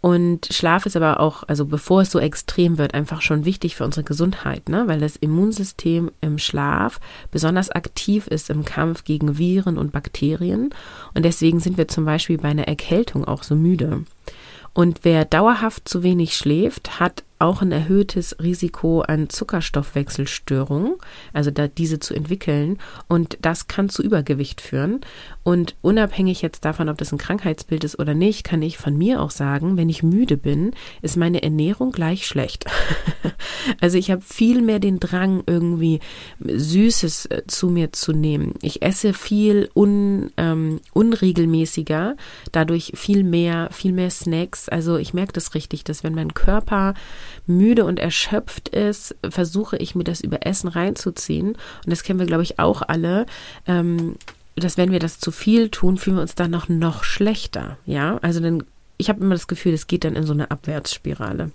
Und 0.00 0.48
Schlaf 0.50 0.86
ist 0.86 0.96
aber 0.96 1.20
auch, 1.20 1.42
also 1.46 1.66
bevor 1.66 2.02
es 2.02 2.10
so 2.10 2.18
extrem 2.18 2.78
wird, 2.78 2.94
einfach 2.94 3.20
schon 3.20 3.44
wichtig 3.44 3.76
für 3.76 3.84
unsere 3.84 4.04
Gesundheit, 4.04 4.68
ne? 4.68 4.84
weil 4.86 5.00
das 5.00 5.16
Immunsystem 5.16 6.10
im 6.20 6.38
Schlaf 6.38 7.00
besonders 7.30 7.70
aktiv 7.70 8.26
ist 8.26 8.48
im 8.48 8.64
Kampf 8.64 9.04
gegen 9.04 9.36
Viren 9.36 9.76
und 9.76 9.92
Bakterien. 9.92 10.70
Und 11.14 11.24
deswegen 11.24 11.60
sind 11.60 11.76
wir 11.76 11.88
zum 11.88 12.06
Beispiel 12.06 12.38
bei 12.38 12.48
einer 12.48 12.66
Erkältung 12.66 13.26
auch 13.26 13.42
so 13.42 13.54
müde. 13.54 14.04
Und 14.72 15.00
wer 15.02 15.24
dauerhaft 15.24 15.88
zu 15.88 16.02
wenig 16.02 16.36
schläft, 16.36 17.00
hat 17.00 17.24
auch 17.40 17.62
ein 17.62 17.72
erhöhtes 17.72 18.36
Risiko 18.40 19.00
an 19.00 19.30
Zuckerstoffwechselstörungen, 19.30 20.94
also 21.32 21.50
da 21.50 21.68
diese 21.68 21.98
zu 21.98 22.14
entwickeln. 22.14 22.78
Und 23.08 23.38
das 23.40 23.66
kann 23.66 23.88
zu 23.88 24.02
Übergewicht 24.02 24.60
führen. 24.60 25.00
Und 25.42 25.74
unabhängig 25.80 26.42
jetzt 26.42 26.64
davon, 26.64 26.88
ob 26.88 26.98
das 26.98 27.12
ein 27.12 27.18
Krankheitsbild 27.18 27.82
ist 27.84 27.98
oder 27.98 28.14
nicht, 28.14 28.44
kann 28.44 28.60
ich 28.60 28.76
von 28.76 28.96
mir 28.96 29.22
auch 29.22 29.30
sagen, 29.30 29.76
wenn 29.76 29.88
ich 29.88 30.02
müde 30.02 30.36
bin, 30.36 30.72
ist 31.00 31.16
meine 31.16 31.42
Ernährung 31.42 31.92
gleich 31.92 32.26
schlecht. 32.26 32.66
also 33.80 33.96
ich 33.96 34.10
habe 34.10 34.20
viel 34.22 34.60
mehr 34.60 34.78
den 34.78 35.00
Drang, 35.00 35.42
irgendwie 35.46 36.00
Süßes 36.40 37.26
äh, 37.26 37.42
zu 37.46 37.70
mir 37.70 37.92
zu 37.92 38.12
nehmen. 38.12 38.54
Ich 38.60 38.82
esse 38.82 39.14
viel 39.14 39.70
un, 39.74 40.30
ähm, 40.36 40.80
unregelmäßiger, 40.92 42.16
dadurch 42.52 42.92
viel 42.94 43.24
mehr, 43.24 43.68
viel 43.72 43.92
mehr 43.92 44.10
Snacks. 44.10 44.68
Also 44.68 44.98
ich 44.98 45.14
merke 45.14 45.32
das 45.32 45.54
richtig, 45.54 45.84
dass 45.84 46.04
wenn 46.04 46.14
mein 46.14 46.34
Körper 46.34 46.94
müde 47.46 47.84
und 47.84 47.98
erschöpft 47.98 48.68
ist, 48.68 49.14
versuche 49.28 49.76
ich 49.76 49.94
mir 49.94 50.04
das 50.04 50.20
über 50.20 50.46
Essen 50.46 50.68
reinzuziehen. 50.68 51.50
Und 51.50 51.58
das 51.86 52.02
kennen 52.02 52.18
wir, 52.18 52.26
glaube 52.26 52.42
ich, 52.42 52.58
auch 52.58 52.82
alle. 52.82 53.26
Ähm, 53.66 54.16
dass 54.56 54.76
wenn 54.76 54.90
wir 54.90 54.98
das 54.98 55.18
zu 55.18 55.32
viel 55.32 55.70
tun, 55.70 55.96
fühlen 55.96 56.16
wir 56.16 56.22
uns 56.22 56.34
dann 56.34 56.50
noch, 56.50 56.68
noch 56.68 57.04
schlechter. 57.04 57.78
Ja, 57.86 58.18
also 58.22 58.40
dann, 58.40 58.64
ich 58.98 59.08
habe 59.08 59.20
immer 59.20 59.34
das 59.34 59.48
Gefühl, 59.48 59.72
es 59.72 59.86
geht 59.86 60.04
dann 60.04 60.16
in 60.16 60.26
so 60.26 60.32
eine 60.32 60.50
Abwärtsspirale. 60.50 61.50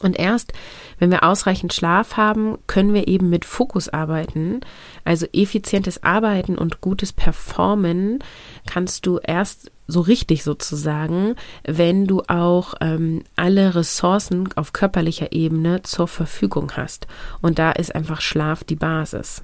Und 0.00 0.18
erst, 0.18 0.52
wenn 0.98 1.10
wir 1.10 1.22
ausreichend 1.22 1.72
Schlaf 1.72 2.16
haben, 2.16 2.58
können 2.66 2.92
wir 2.92 3.06
eben 3.06 3.30
mit 3.30 3.44
Fokus 3.44 3.88
arbeiten. 3.88 4.60
Also 5.04 5.26
effizientes 5.32 6.02
Arbeiten 6.02 6.58
und 6.58 6.80
gutes 6.80 7.12
Performen 7.12 8.18
kannst 8.66 9.06
du 9.06 9.18
erst 9.18 9.70
so 9.86 10.00
richtig 10.00 10.44
sozusagen, 10.44 11.36
wenn 11.64 12.06
du 12.06 12.22
auch 12.28 12.74
ähm, 12.80 13.22
alle 13.36 13.74
Ressourcen 13.74 14.48
auf 14.56 14.72
körperlicher 14.72 15.32
Ebene 15.32 15.82
zur 15.82 16.08
Verfügung 16.08 16.72
hast. 16.76 17.06
Und 17.42 17.58
da 17.58 17.72
ist 17.72 17.94
einfach 17.94 18.20
Schlaf 18.20 18.64
die 18.64 18.76
Basis. 18.76 19.42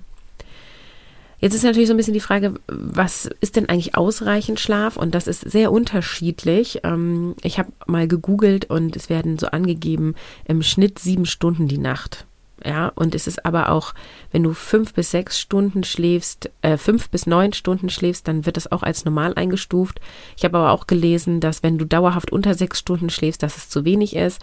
Jetzt 1.43 1.55
ist 1.55 1.65
natürlich 1.65 1.89
so 1.89 1.95
ein 1.95 1.97
bisschen 1.97 2.15
die 2.15 2.21
Frage, 2.21 2.55
was 2.69 3.29
ist 3.41 3.57
denn 3.57 3.69
eigentlich 3.69 3.97
ausreichend 3.97 4.61
Schlaf? 4.61 4.97
Und 4.97 5.13
das 5.13 5.27
ist 5.27 5.41
sehr 5.41 5.73
unterschiedlich. 5.73 6.83
Ähm, 6.85 7.35
ich 7.43 7.59
habe 7.59 7.73
mal 7.87 8.07
gegoogelt 8.07 8.71
und 8.71 8.95
es 8.95 9.11
werden 9.11 9.39
so 9.39 9.49
angegeben, 9.49 10.15
im 10.45 10.63
Schnitt 10.63 11.01
sieben 11.01 11.27
Stunden 11.27 11.67
die 11.67 11.79
Nacht. 11.79 12.27
Ja, 12.65 12.93
und 12.95 13.15
es 13.15 13.27
ist 13.27 13.45
aber 13.45 13.71
auch, 13.71 13.93
wenn 14.31 14.45
du 14.45 14.53
fünf 14.53 14.95
bis 14.95 15.11
sechs 15.11 15.41
Stunden 15.41 15.83
schläfst, 15.83 16.51
äh, 16.63 16.77
fünf 16.77 17.11
bis 17.11 17.27
neun 17.27 17.53
Stunden 17.53 17.89
schläfst, 17.89 18.29
dann 18.29 18.47
wird 18.47 18.57
das 18.57 18.71
auch 18.71 18.83
als 18.85 19.05
normal 19.05 19.35
eingestuft. 19.35 20.01
Ich 20.37 20.45
habe 20.45 20.59
aber 20.59 20.71
auch 20.71 20.87
gelesen, 20.87 21.41
dass 21.41 21.63
wenn 21.63 21.79
du 21.79 21.85
dauerhaft 21.85 22.31
unter 22.31 22.55
sechs 22.55 22.79
Stunden 22.79 23.11
schläfst, 23.11 23.43
dass 23.43 23.57
es 23.57 23.69
zu 23.69 23.85
wenig 23.85 24.15
ist. 24.15 24.41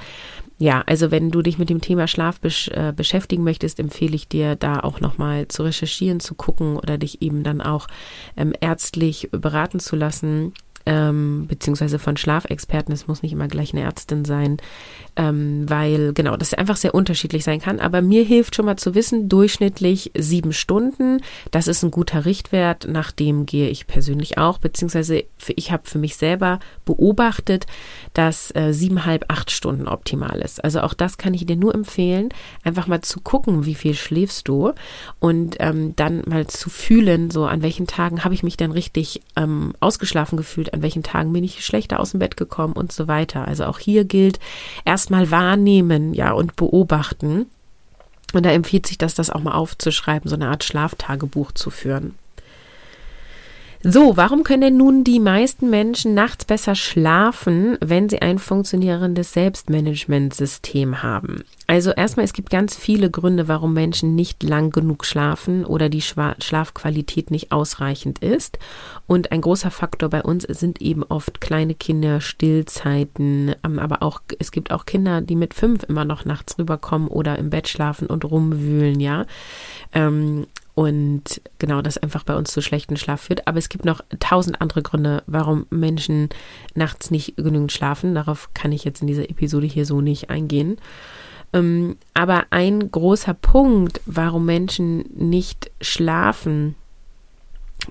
Ja, 0.58 0.84
also 0.86 1.12
wenn 1.12 1.32
du 1.32 1.42
dich 1.42 1.58
mit 1.58 1.70
dem 1.70 1.80
Thema 1.80 2.08
Schlaf 2.08 2.42
besch 2.42 2.68
äh, 2.70 2.92
beschäftigen 2.94 3.46
möchtest, 3.46 3.80
empfehle 3.80 4.16
ich 4.16 4.28
dir 4.28 4.58
da 4.58 4.82
auch 4.82 5.00
nochmal 5.00 5.48
zu 5.48 5.63
recherchieren, 5.63 6.20
zu 6.20 6.36
gucken 6.36 6.75
oder 6.75 6.98
dich 6.98 7.22
eben 7.22 7.44
dann 7.44 7.62
auch 7.62 7.88
ähm, 8.36 8.54
ärztlich 8.60 9.30
beraten 9.32 9.80
zu 9.80 9.96
lassen 9.96 10.54
ähm, 10.89 11.46
beziehungsweise 11.48 12.00
von 12.00 12.17
Schlafexperten, 12.17 12.91
es 12.91 13.05
muss 13.05 13.22
nicht 13.22 13.31
immer 13.31 13.48
gleich 13.48 13.74
eine 13.74 13.84
Ärztin 13.84 14.25
sein, 14.25 14.58
ähm, 15.15 15.69
weil 15.69 16.13
genau, 16.13 16.36
das 16.36 16.55
einfach 16.55 16.77
sehr 16.77 16.96
unterschiedlich 16.96 17.43
sein 17.43 17.62
kann. 17.62 17.79
Aber 17.79 18.01
mir 18.01 18.24
hilft 18.24 18.55
schon 18.55 18.65
mal 18.65 18.75
zu 18.75 18.96
wissen, 18.96 19.29
durchschnittlich 19.29 20.12
sieben 20.17 20.51
Stunden, 20.51 21.22
das 21.51 21.67
ist 21.67 21.84
ein 21.84 21.91
guter 21.91 22.25
Richtwert, 22.25 22.88
nach 22.89 23.12
dem 23.12 23.46
gehe 23.46 23.69
ich 23.69 23.86
persönlich 23.86 24.39
auch, 24.39 24.58
beziehungsweise 24.58 25.25
ich 25.55 25.72
habe 25.72 25.84
für 25.86 26.00
mich 26.00 26.17
selber 26.17 26.60
beobachtet, 26.86 27.67
dass 28.15 28.50
äh, 28.55 28.74
siebeneinhalb, 28.74 29.25
acht 29.27 29.51
Stunden 29.51 29.88
optimal 29.88 30.39
ist. 30.39 30.63
Also 30.63 30.81
auch 30.81 30.96
das 30.96 31.19
kann 31.19 31.36
ich 31.36 31.46
dir 31.46 31.55
nur 31.55 31.75
empfehlen, 31.75 32.29
einfach 32.63 32.88
mal 32.88 33.01
zu 33.01 33.22
gucken, 33.22 33.67
wie 33.67 33.75
viel 33.75 33.93
schläfst 33.93 34.48
du 34.48 34.74
und 35.19 35.58
ähm, 35.60 35.96
dann 35.96 36.24
mal 36.25 36.48
zu 36.48 36.72
fühlen, 36.72 37.29
so 37.29 37.46
an 37.46 37.62
welchen 37.62 37.86
Tagen 37.86 38.24
habe 38.24 38.34
ich 38.34 38.41
mich 38.41 38.58
dann 38.58 38.72
richtig 38.72 39.22
ähm, 39.36 39.74
ausgeschlafen 39.81 40.36
gefühlt, 40.36 40.78
an 40.79 40.83
welchen 40.83 41.03
Tagen 41.03 41.33
bin 41.33 41.43
ich 41.43 41.65
schlechter 41.65 42.00
aus 42.00 42.12
dem 42.12 42.19
Bett 42.19 42.38
gekommen 42.38 42.74
und 42.74 42.91
so 42.91 43.07
weiter. 43.07 43.48
Also 43.48 43.65
auch 43.65 43.79
hier 43.79 44.05
gilt 44.05 44.39
erstmal 44.86 45.29
wahrnehmen, 45.29 46.13
ja, 46.13 46.31
und 46.31 46.55
beobachten. 46.55 47.48
Und 48.33 48.45
da 48.45 48.51
empfiehlt 48.51 48.88
sich 48.88 48.98
das, 48.98 49.15
das 49.15 49.29
auch 49.29 49.41
mal 49.41 49.53
aufzuschreiben, 49.53 50.29
so 50.29 50.36
eine 50.36 50.50
Art 50.50 50.63
Schlaftagebuch 50.63 51.51
zu 51.51 51.69
führen. 51.69 52.15
So, 53.81 54.17
warum 54.17 54.43
können 54.43 54.62
denn 54.62 54.77
nun 54.77 55.05
die 55.05 55.21
meisten 55.21 55.69
Menschen 55.69 56.13
nachts 56.13 56.43
besser 56.43 56.75
schlafen, 56.75 57.77
wenn 57.79 58.09
sie 58.09 58.21
ein 58.21 58.38
funktionierendes 58.38 59.31
Selbstmanagementsystem 59.31 61.01
haben? 61.01 61.45
Also 61.65 61.91
erstmal, 61.91 62.25
es 62.25 62.33
gibt 62.33 62.50
ganz 62.50 62.75
viele 62.75 63.09
Gründe, 63.09 63.48
warum 63.48 63.74
Menschen 63.74 64.15
nicht 64.15 64.43
lang 64.43 64.71
genug 64.71 65.05
schlafen 65.05 65.63
oder 65.63 65.88
die 65.88 66.01
Schlafqualität 66.01 67.31
nicht 67.31 67.53
ausreichend 67.53 68.19
ist. 68.19 68.59
Und 69.07 69.31
ein 69.31 69.39
großer 69.39 69.71
Faktor 69.71 70.09
bei 70.09 70.24
uns 70.24 70.43
sind 70.43 70.81
eben 70.81 71.03
oft 71.03 71.39
kleine 71.39 71.74
Kinder, 71.74 72.19
Stillzeiten, 72.19 73.55
ähm, 73.63 73.79
aber 73.79 74.03
auch, 74.03 74.19
es 74.39 74.51
gibt 74.51 74.71
auch 74.71 74.86
Kinder, 74.86 75.21
die 75.21 75.38
mit 75.38 75.53
fünf 75.53 75.83
immer 75.83 76.03
noch 76.03 76.25
nachts 76.25 76.59
rüberkommen 76.59 77.07
oder 77.07 77.39
im 77.39 77.50
Bett 77.50 77.69
schlafen 77.69 78.07
und 78.07 78.25
rumwühlen, 78.25 79.00
ja. 79.00 79.25
Ähm, 79.93 80.48
und 80.79 81.41
genau 81.57 81.81
das 81.81 81.98
einfach 81.98 82.24
bei 82.24 82.38
uns 82.38 82.53
zu 82.53 82.62
schlechten 82.62 82.95
Schlaf 82.95 83.24
führt. 83.24 83.50
Aber 83.50 83.57
es 83.57 83.67
gibt 83.67 83.83
noch 83.83 84.00
tausend 84.21 84.62
andere 84.62 84.81
Gründe, 84.81 85.24
warum 85.27 85.65
Menschen 85.69 86.29
nachts 86.74 87.12
nicht 87.12 87.36
genügend 87.36 87.74
schlafen. 87.74 88.15
Darauf 88.15 88.51
kann 88.53 88.71
ich 88.71 88.86
jetzt 88.86 89.01
in 89.01 89.07
dieser 89.07 89.29
Episode 89.29 89.67
hier 89.67 89.86
so 89.86 90.00
nicht 90.00 90.29
eingehen. 90.29 90.77
Ähm, 91.51 91.98
aber 92.13 92.45
ein 92.51 92.91
großer 92.91 93.33
Punkt, 93.33 94.00
warum 94.05 94.45
Menschen 94.45 95.03
nicht 95.13 95.69
schlafen 95.81 96.75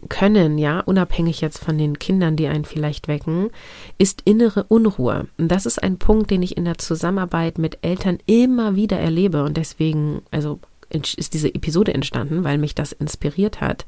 können, 0.09 0.57
ja, 0.57 0.81
unabhängig 0.81 1.43
jetzt 1.43 1.63
von 1.63 1.77
den 1.77 1.99
Kindern, 1.99 2.37
die 2.37 2.47
einen 2.47 2.65
vielleicht 2.65 3.07
wecken, 3.07 3.51
ist 3.99 4.23
innere 4.25 4.65
Unruhe. 4.65 5.27
Und 5.37 5.49
das 5.49 5.67
ist 5.67 5.83
ein 5.83 5.99
Punkt, 5.99 6.31
den 6.31 6.43
ich 6.43 6.57
in 6.57 6.65
der 6.65 6.79
Zusammenarbeit 6.79 7.59
mit 7.59 7.81
Eltern 7.83 8.17
immer 8.25 8.77
wieder 8.77 8.99
erlebe 8.99 9.45
und 9.45 9.59
deswegen, 9.59 10.23
also 10.31 10.59
ist 10.91 11.35
diese 11.35 11.55
Episode 11.55 11.95
entstanden, 11.95 12.45
weil 12.45 12.59
mich 12.59 12.75
das 12.75 12.93
inspiriert 12.93 13.61
hat. 13.61 13.87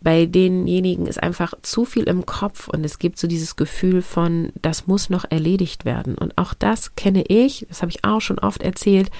Bei 0.00 0.26
denjenigen 0.26 1.06
ist 1.06 1.20
einfach 1.20 1.54
zu 1.62 1.84
viel 1.84 2.04
im 2.04 2.24
Kopf 2.24 2.68
und 2.68 2.84
es 2.84 3.00
gibt 3.00 3.18
so 3.18 3.26
dieses 3.26 3.56
Gefühl 3.56 4.00
von, 4.00 4.52
das 4.62 4.86
muss 4.86 5.10
noch 5.10 5.24
erledigt 5.28 5.84
werden. 5.84 6.14
Und 6.14 6.38
auch 6.38 6.54
das 6.54 6.94
kenne 6.94 7.24
ich, 7.26 7.66
das 7.68 7.82
habe 7.82 7.90
ich 7.90 8.04
auch 8.04 8.20
schon 8.20 8.38
oft 8.38 8.62
erzählt, 8.62 9.10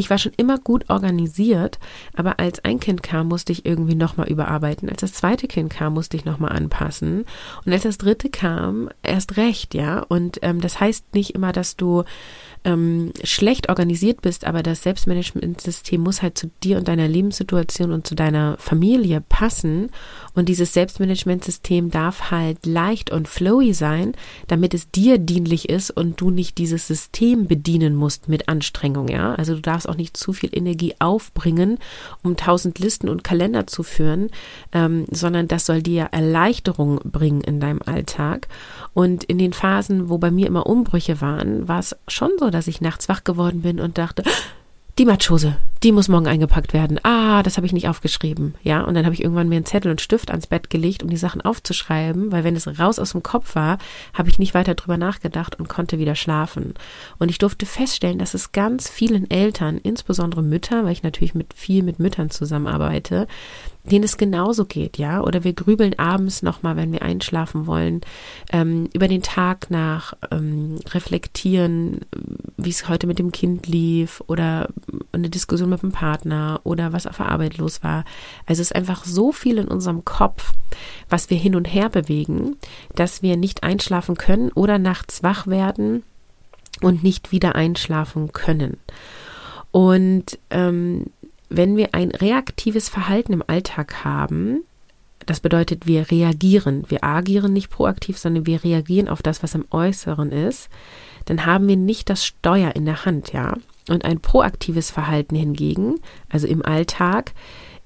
ich 0.00 0.10
war 0.10 0.18
schon 0.18 0.32
immer 0.36 0.58
gut 0.58 0.88
organisiert, 0.88 1.78
aber 2.16 2.40
als 2.40 2.64
ein 2.64 2.80
Kind 2.80 3.02
kam, 3.02 3.28
musste 3.28 3.52
ich 3.52 3.66
irgendwie 3.66 3.94
nochmal 3.94 4.28
überarbeiten. 4.28 4.88
Als 4.88 5.02
das 5.02 5.12
zweite 5.12 5.46
Kind 5.46 5.70
kam, 5.70 5.92
musste 5.92 6.16
ich 6.16 6.24
nochmal 6.24 6.52
anpassen. 6.52 7.26
Und 7.64 7.72
als 7.72 7.82
das 7.82 7.98
dritte 7.98 8.30
kam, 8.30 8.88
erst 9.02 9.36
recht, 9.36 9.74
ja. 9.74 10.00
Und 10.00 10.38
ähm, 10.42 10.60
das 10.62 10.80
heißt 10.80 11.14
nicht 11.14 11.34
immer, 11.34 11.52
dass 11.52 11.76
du 11.76 12.04
ähm, 12.64 13.12
schlecht 13.24 13.68
organisiert 13.68 14.22
bist, 14.22 14.46
aber 14.46 14.62
das 14.62 14.82
Selbstmanagementsystem 14.82 16.00
muss 16.00 16.22
halt 16.22 16.36
zu 16.36 16.50
dir 16.62 16.78
und 16.78 16.88
deiner 16.88 17.08
Lebenssituation 17.08 17.92
und 17.92 18.06
zu 18.06 18.14
deiner 18.14 18.56
Familie 18.58 19.22
passen. 19.28 19.90
Und 20.34 20.48
dieses 20.48 20.72
Selbstmanagementsystem 20.72 21.90
darf 21.90 22.30
halt 22.30 22.64
leicht 22.64 23.10
und 23.10 23.28
flowy 23.28 23.74
sein, 23.74 24.14
damit 24.46 24.74
es 24.74 24.90
dir 24.90 25.18
dienlich 25.18 25.68
ist 25.68 25.90
und 25.90 26.20
du 26.20 26.30
nicht 26.30 26.58
dieses 26.58 26.86
System 26.86 27.46
bedienen 27.46 27.94
musst 27.94 28.28
mit 28.28 28.48
Anstrengung, 28.48 29.08
ja. 29.08 29.34
Also 29.34 29.54
du 29.54 29.60
darfst 29.60 29.88
auch 29.90 29.96
nicht 29.96 30.16
zu 30.16 30.32
viel 30.32 30.50
Energie 30.52 30.94
aufbringen, 30.98 31.78
um 32.22 32.36
tausend 32.36 32.78
Listen 32.78 33.08
und 33.08 33.24
Kalender 33.24 33.66
zu 33.66 33.82
führen, 33.82 34.30
ähm, 34.72 35.06
sondern 35.10 35.48
das 35.48 35.66
soll 35.66 35.82
dir 35.82 36.08
Erleichterung 36.12 37.00
bringen 37.04 37.40
in 37.40 37.60
deinem 37.60 37.80
Alltag. 37.84 38.48
Und 38.94 39.24
in 39.24 39.38
den 39.38 39.52
Phasen, 39.52 40.08
wo 40.08 40.18
bei 40.18 40.30
mir 40.30 40.46
immer 40.46 40.66
Umbrüche 40.66 41.20
waren, 41.20 41.68
war 41.68 41.80
es 41.80 41.96
schon 42.08 42.30
so, 42.38 42.50
dass 42.50 42.66
ich 42.66 42.80
nachts 42.80 43.08
wach 43.08 43.24
geworden 43.24 43.62
bin 43.62 43.80
und 43.80 43.98
dachte, 43.98 44.22
die 44.98 45.04
Matschhose, 45.04 45.56
die 45.82 45.92
muss 45.92 46.08
morgen 46.08 46.26
eingepackt 46.26 46.74
werden. 46.74 47.00
Ah, 47.04 47.42
das 47.42 47.56
habe 47.56 47.66
ich 47.66 47.72
nicht 47.72 47.88
aufgeschrieben. 47.88 48.54
Ja, 48.62 48.82
und 48.82 48.94
dann 48.94 49.06
habe 49.06 49.14
ich 49.14 49.22
irgendwann 49.22 49.48
mir 49.48 49.56
einen 49.56 49.64
Zettel 49.64 49.90
und 49.90 50.00
Stift 50.00 50.30
ans 50.30 50.46
Bett 50.46 50.68
gelegt, 50.68 51.02
um 51.02 51.08
die 51.08 51.16
Sachen 51.16 51.40
aufzuschreiben, 51.40 52.32
weil 52.32 52.44
wenn 52.44 52.54
es 52.54 52.78
raus 52.78 52.98
aus 52.98 53.12
dem 53.12 53.22
Kopf 53.22 53.54
war, 53.54 53.78
habe 54.12 54.28
ich 54.28 54.38
nicht 54.38 54.52
weiter 54.52 54.74
drüber 54.74 54.98
nachgedacht 54.98 55.58
und 55.58 55.68
konnte 55.68 55.98
wieder 55.98 56.14
schlafen. 56.14 56.74
Und 57.18 57.30
ich 57.30 57.38
durfte 57.38 57.64
feststellen, 57.64 58.18
dass 58.18 58.34
es 58.34 58.52
ganz 58.52 58.90
vielen 58.90 59.30
Eltern, 59.30 59.78
insbesondere 59.78 60.42
Mütter, 60.42 60.84
weil 60.84 60.92
ich 60.92 61.02
natürlich 61.02 61.34
mit 61.34 61.54
viel 61.54 61.82
mit 61.82 61.98
Müttern 61.98 62.28
zusammenarbeite, 62.28 63.26
denen 63.84 64.04
es 64.04 64.18
genauso 64.18 64.66
geht, 64.66 64.98
ja. 64.98 65.22
Oder 65.22 65.44
wir 65.44 65.54
grübeln 65.54 65.98
abends 65.98 66.42
nochmal, 66.42 66.76
wenn 66.76 66.92
wir 66.92 67.00
einschlafen 67.02 67.66
wollen, 67.66 68.02
ähm, 68.52 68.88
über 68.92 69.08
den 69.08 69.22
Tag 69.22 69.70
nach, 69.70 70.12
ähm, 70.30 70.78
reflektieren, 70.90 72.00
wie 72.58 72.68
es 72.68 72.88
heute 72.88 73.06
mit 73.06 73.18
dem 73.18 73.32
Kind 73.32 73.66
lief 73.66 74.22
oder 74.26 74.68
eine 75.12 75.30
Diskussion 75.30 75.69
mit 75.70 75.82
dem 75.82 75.92
Partner 75.92 76.60
oder 76.64 76.92
was 76.92 77.06
auf 77.06 77.16
der 77.16 77.30
Arbeit 77.30 77.56
los 77.58 77.82
war. 77.82 78.04
Also 78.46 78.60
es 78.60 78.70
ist 78.70 78.76
einfach 78.76 79.04
so 79.04 79.32
viel 79.32 79.58
in 79.58 79.68
unserem 79.68 80.04
Kopf, 80.04 80.52
was 81.08 81.30
wir 81.30 81.38
hin 81.38 81.56
und 81.56 81.64
her 81.64 81.88
bewegen, 81.88 82.56
dass 82.94 83.22
wir 83.22 83.36
nicht 83.36 83.62
einschlafen 83.62 84.16
können 84.16 84.50
oder 84.52 84.78
nachts 84.78 85.22
wach 85.22 85.46
werden 85.46 86.02
und 86.82 87.02
nicht 87.02 87.32
wieder 87.32 87.54
einschlafen 87.54 88.32
können. 88.32 88.78
Und 89.70 90.38
ähm, 90.50 91.06
wenn 91.48 91.76
wir 91.76 91.94
ein 91.94 92.10
reaktives 92.10 92.88
Verhalten 92.88 93.32
im 93.32 93.44
Alltag 93.46 94.04
haben, 94.04 94.64
das 95.26 95.40
bedeutet, 95.40 95.86
wir 95.86 96.10
reagieren. 96.10 96.84
Wir 96.88 97.04
agieren 97.04 97.52
nicht 97.52 97.70
proaktiv, 97.70 98.18
sondern 98.18 98.46
wir 98.46 98.64
reagieren 98.64 99.08
auf 99.08 99.22
das, 99.22 99.42
was 99.42 99.54
im 99.54 99.66
Äußeren 99.70 100.32
ist. 100.32 100.70
Dann 101.26 101.46
haben 101.46 101.68
wir 101.68 101.76
nicht 101.76 102.08
das 102.08 102.24
Steuer 102.24 102.74
in 102.74 102.84
der 102.84 103.04
Hand, 103.04 103.32
ja. 103.32 103.54
Und 103.90 104.04
ein 104.04 104.20
proaktives 104.20 104.90
Verhalten 104.90 105.34
hingegen, 105.34 105.96
also 106.28 106.46
im 106.46 106.64
Alltag, 106.64 107.32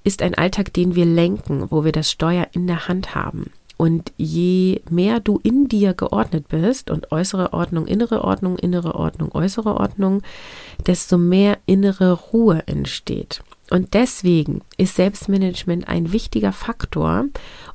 ist 0.04 0.20
ein 0.20 0.34
Alltag, 0.34 0.72
den 0.74 0.94
wir 0.94 1.06
lenken, 1.06 1.70
wo 1.70 1.84
wir 1.84 1.92
das 1.92 2.10
Steuer 2.10 2.46
in 2.52 2.66
der 2.66 2.88
Hand 2.88 3.14
haben. 3.14 3.50
Und 3.76 4.12
je 4.16 4.82
mehr 4.90 5.18
du 5.18 5.40
in 5.42 5.66
dir 5.66 5.94
geordnet 5.94 6.48
bist 6.48 6.90
und 6.90 7.10
äußere 7.10 7.52
Ordnung, 7.52 7.86
innere 7.86 8.22
Ordnung, 8.22 8.56
innere 8.58 8.94
Ordnung, 8.94 9.34
äußere 9.34 9.74
Ordnung, 9.80 10.22
desto 10.86 11.18
mehr 11.18 11.58
innere 11.66 12.12
Ruhe 12.12 12.62
entsteht. 12.66 13.42
Und 13.74 13.92
deswegen 13.94 14.60
ist 14.76 14.94
Selbstmanagement 14.94 15.88
ein 15.88 16.12
wichtiger 16.12 16.52
Faktor, 16.52 17.24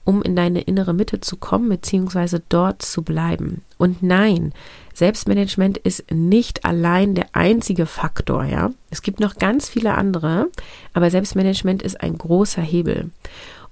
um 0.05 0.21
in 0.21 0.33
deine 0.33 0.61
innere 0.61 0.93
Mitte 0.93 1.19
zu 1.19 1.35
kommen, 1.35 1.67
beziehungsweise 1.67 2.41
dort 2.47 2.81
zu 2.81 3.01
bleiben. 3.01 3.63
Und 3.77 4.01
nein, 4.01 4.53
Selbstmanagement 4.93 5.77
ist 5.77 6.09
nicht 6.09 6.63
allein 6.63 7.15
der 7.15 7.25
einzige 7.33 7.85
Faktor, 7.85 8.45
ja. 8.45 8.71
Es 8.89 9.01
gibt 9.01 9.19
noch 9.19 9.35
ganz 9.35 9.67
viele 9.67 9.95
andere, 9.95 10.47
aber 10.93 11.11
Selbstmanagement 11.11 11.81
ist 11.81 11.99
ein 11.99 12.17
großer 12.17 12.61
Hebel. 12.61 13.09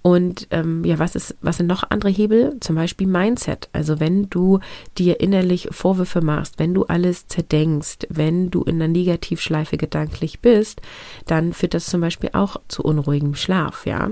Und 0.01 0.48
ähm, 0.51 0.86
ja, 0.86 1.00
was 1.00 1.16
ist, 1.16 1.36
was 1.42 1.58
sind 1.58 1.68
noch 1.68 1.84
andere 1.89 2.10
Hebel? 2.10 2.58
Zum 2.62 2.75
Beispiel 2.75 3.08
Mindset. 3.08 3.68
Also 3.74 4.00
wenn 4.00 4.30
du 4.30 4.60
dir 4.98 5.20
innerlich 5.20 5.68
Vorwürfe 5.72 6.22
machst, 6.22 6.60
wenn 6.60 6.74
du 6.74 6.86
alles 6.86 7.27
zerdenkst, 7.27 8.08
wenn 8.10 8.50
du 8.50 8.63
in 8.63 8.75
einer 8.75 8.88
Negativschleife 8.88 9.75
gedanklich 9.75 10.39
bist, 10.39 10.82
dann 11.25 11.51
führt 11.51 11.74
das 11.74 11.88
zum 11.88 12.00
Beispiel 12.00 12.30
auch 12.34 12.58
zu 12.70 12.84
unruhigem 12.84 13.36
Schlaf, 13.36 13.86
ja. 13.86 14.10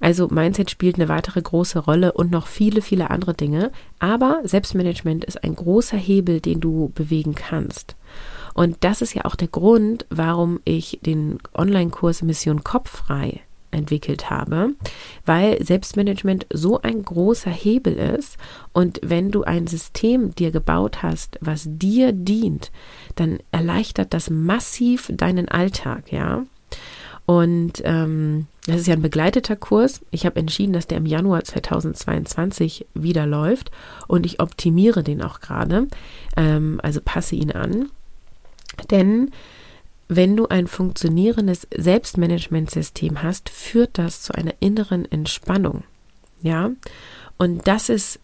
Also 0.00 0.28
Mindset 0.28 0.70
spielt 0.70 0.96
eine 0.96 1.08
weitere 1.08 1.40
große 1.40 1.78
Rolle 1.78 2.12
und 2.12 2.30
noch 2.30 2.46
viele, 2.46 2.82
viele 2.82 3.10
andere 3.10 3.34
Dinge. 3.34 3.70
Aber 4.00 4.40
Selbstmanagement 4.44 5.24
ist 5.24 5.42
ein 5.42 5.54
großer 5.54 5.96
Hebel, 5.96 6.40
den 6.40 6.60
du 6.60 6.92
bewegen 6.94 7.34
kannst. 7.34 7.96
Und 8.54 8.78
das 8.80 9.02
ist 9.02 9.14
ja 9.14 9.24
auch 9.24 9.36
der 9.36 9.48
Grund, 9.48 10.04
warum 10.10 10.60
ich 10.64 10.98
den 11.02 11.38
Online-Kurs 11.54 12.22
Mission 12.22 12.64
Kopffrei 12.64 13.40
entwickelt 13.70 14.30
habe, 14.30 14.70
weil 15.26 15.62
Selbstmanagement 15.64 16.46
so 16.52 16.80
ein 16.80 17.02
großer 17.02 17.50
Hebel 17.50 17.94
ist 17.94 18.36
und 18.72 19.00
wenn 19.02 19.30
du 19.30 19.44
ein 19.44 19.66
System 19.66 20.34
dir 20.34 20.50
gebaut 20.50 21.02
hast, 21.02 21.38
was 21.40 21.64
dir 21.66 22.12
dient, 22.12 22.70
dann 23.14 23.38
erleichtert 23.52 24.14
das 24.14 24.30
massiv 24.30 25.10
deinen 25.12 25.48
Alltag, 25.48 26.12
ja. 26.12 26.44
Und 27.26 27.82
ähm, 27.84 28.46
das 28.64 28.80
ist 28.80 28.86
ja 28.86 28.94
ein 28.94 29.02
begleiteter 29.02 29.54
Kurs. 29.54 30.00
Ich 30.10 30.24
habe 30.24 30.40
entschieden, 30.40 30.72
dass 30.72 30.86
der 30.86 30.96
im 30.96 31.04
Januar 31.04 31.44
2022 31.44 32.86
wieder 32.94 33.26
läuft 33.26 33.70
und 34.06 34.24
ich 34.24 34.40
optimiere 34.40 35.02
den 35.02 35.20
auch 35.20 35.40
gerade, 35.40 35.88
ähm, 36.38 36.80
also 36.82 37.00
passe 37.04 37.36
ihn 37.36 37.52
an. 37.52 37.90
Denn 38.90 39.30
wenn 40.08 40.36
du 40.36 40.48
ein 40.48 40.66
funktionierendes 40.66 41.66
Selbstmanagementsystem 41.74 43.22
hast, 43.22 43.50
führt 43.50 43.98
das 43.98 44.22
zu 44.22 44.34
einer 44.34 44.54
inneren 44.60 45.10
Entspannung. 45.10 45.84
Ja, 46.42 46.70
und 47.36 47.66
das 47.68 47.88
ist 47.88 48.18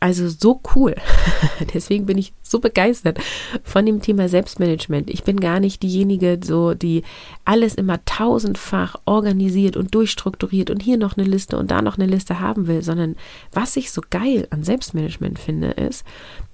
also 0.00 0.28
so 0.28 0.60
cool. 0.74 0.94
Deswegen 1.74 2.06
bin 2.06 2.18
ich 2.18 2.32
so 2.42 2.60
begeistert 2.60 3.18
von 3.62 3.86
dem 3.86 4.02
Thema 4.02 4.28
Selbstmanagement. 4.28 5.08
Ich 5.10 5.24
bin 5.24 5.40
gar 5.40 5.58
nicht 5.58 5.82
diejenige, 5.82 6.38
so 6.44 6.74
die 6.74 7.02
alles 7.44 7.74
immer 7.74 8.04
tausendfach 8.04 8.96
organisiert 9.06 9.76
und 9.76 9.94
durchstrukturiert 9.94 10.70
und 10.70 10.82
hier 10.82 10.98
noch 10.98 11.16
eine 11.16 11.26
Liste 11.26 11.56
und 11.58 11.70
da 11.70 11.80
noch 11.80 11.96
eine 11.96 12.06
Liste 12.06 12.40
haben 12.40 12.66
will, 12.66 12.82
sondern 12.82 13.16
was 13.52 13.76
ich 13.76 13.90
so 13.90 14.02
geil 14.08 14.46
an 14.50 14.64
Selbstmanagement 14.64 15.38
finde, 15.38 15.68
ist, 15.68 16.04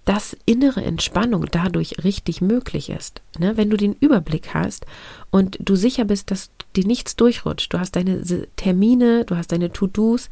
dass 0.05 0.37
innere 0.47 0.83
Entspannung 0.83 1.47
dadurch 1.51 2.03
richtig 2.03 2.41
möglich 2.41 2.91
ist. 2.91 3.23
Ne? 3.39 3.57
Wenn 3.57 3.71
du 3.71 3.77
den 3.77 3.95
Überblick 3.95 4.53
hast 4.53 4.85
und 5.31 5.59
du 5.61 5.77
sicher 5.77 6.05
bist, 6.05 6.31
dass 6.31 6.51
dir 6.75 6.87
nichts 6.87 7.15
durchrutscht, 7.15 7.73
du 7.73 7.79
hast 7.79 7.95
deine 7.95 8.23
Termine, 8.57 9.25
du 9.25 9.37
hast 9.37 9.53
deine 9.53 9.73
To-Dos, 9.73 10.29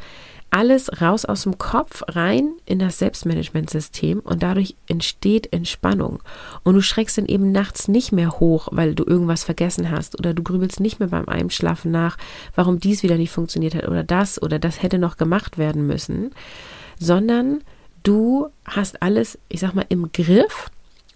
alles 0.50 1.00
raus 1.00 1.24
aus 1.24 1.44
dem 1.44 1.58
Kopf 1.58 2.02
rein 2.08 2.52
in 2.66 2.78
das 2.78 2.98
Selbstmanagementsystem 2.98 4.20
und 4.20 4.42
dadurch 4.42 4.74
entsteht 4.88 5.52
Entspannung. 5.52 6.20
Und 6.64 6.74
du 6.74 6.82
schreckst 6.82 7.18
dann 7.18 7.26
eben 7.26 7.52
nachts 7.52 7.88
nicht 7.88 8.12
mehr 8.12 8.40
hoch, 8.40 8.68
weil 8.72 8.94
du 8.94 9.04
irgendwas 9.04 9.44
vergessen 9.44 9.90
hast 9.90 10.18
oder 10.18 10.34
du 10.34 10.42
grübelst 10.42 10.80
nicht 10.80 10.98
mehr 10.98 11.08
beim 11.08 11.28
Einschlafen 11.28 11.90
nach, 11.90 12.16
warum 12.54 12.80
dies 12.80 13.02
wieder 13.02 13.16
nicht 13.16 13.30
funktioniert 13.30 13.74
hat 13.74 13.88
oder 13.88 14.02
das 14.02 14.42
oder 14.42 14.58
das 14.58 14.82
hätte 14.82 14.98
noch 14.98 15.16
gemacht 15.16 15.58
werden 15.58 15.86
müssen, 15.86 16.32
sondern 16.98 17.62
du 18.02 18.48
hast 18.64 19.02
alles, 19.02 19.38
ich 19.48 19.60
sag 19.60 19.74
mal, 19.74 19.86
im 19.88 20.10
Griff 20.12 20.70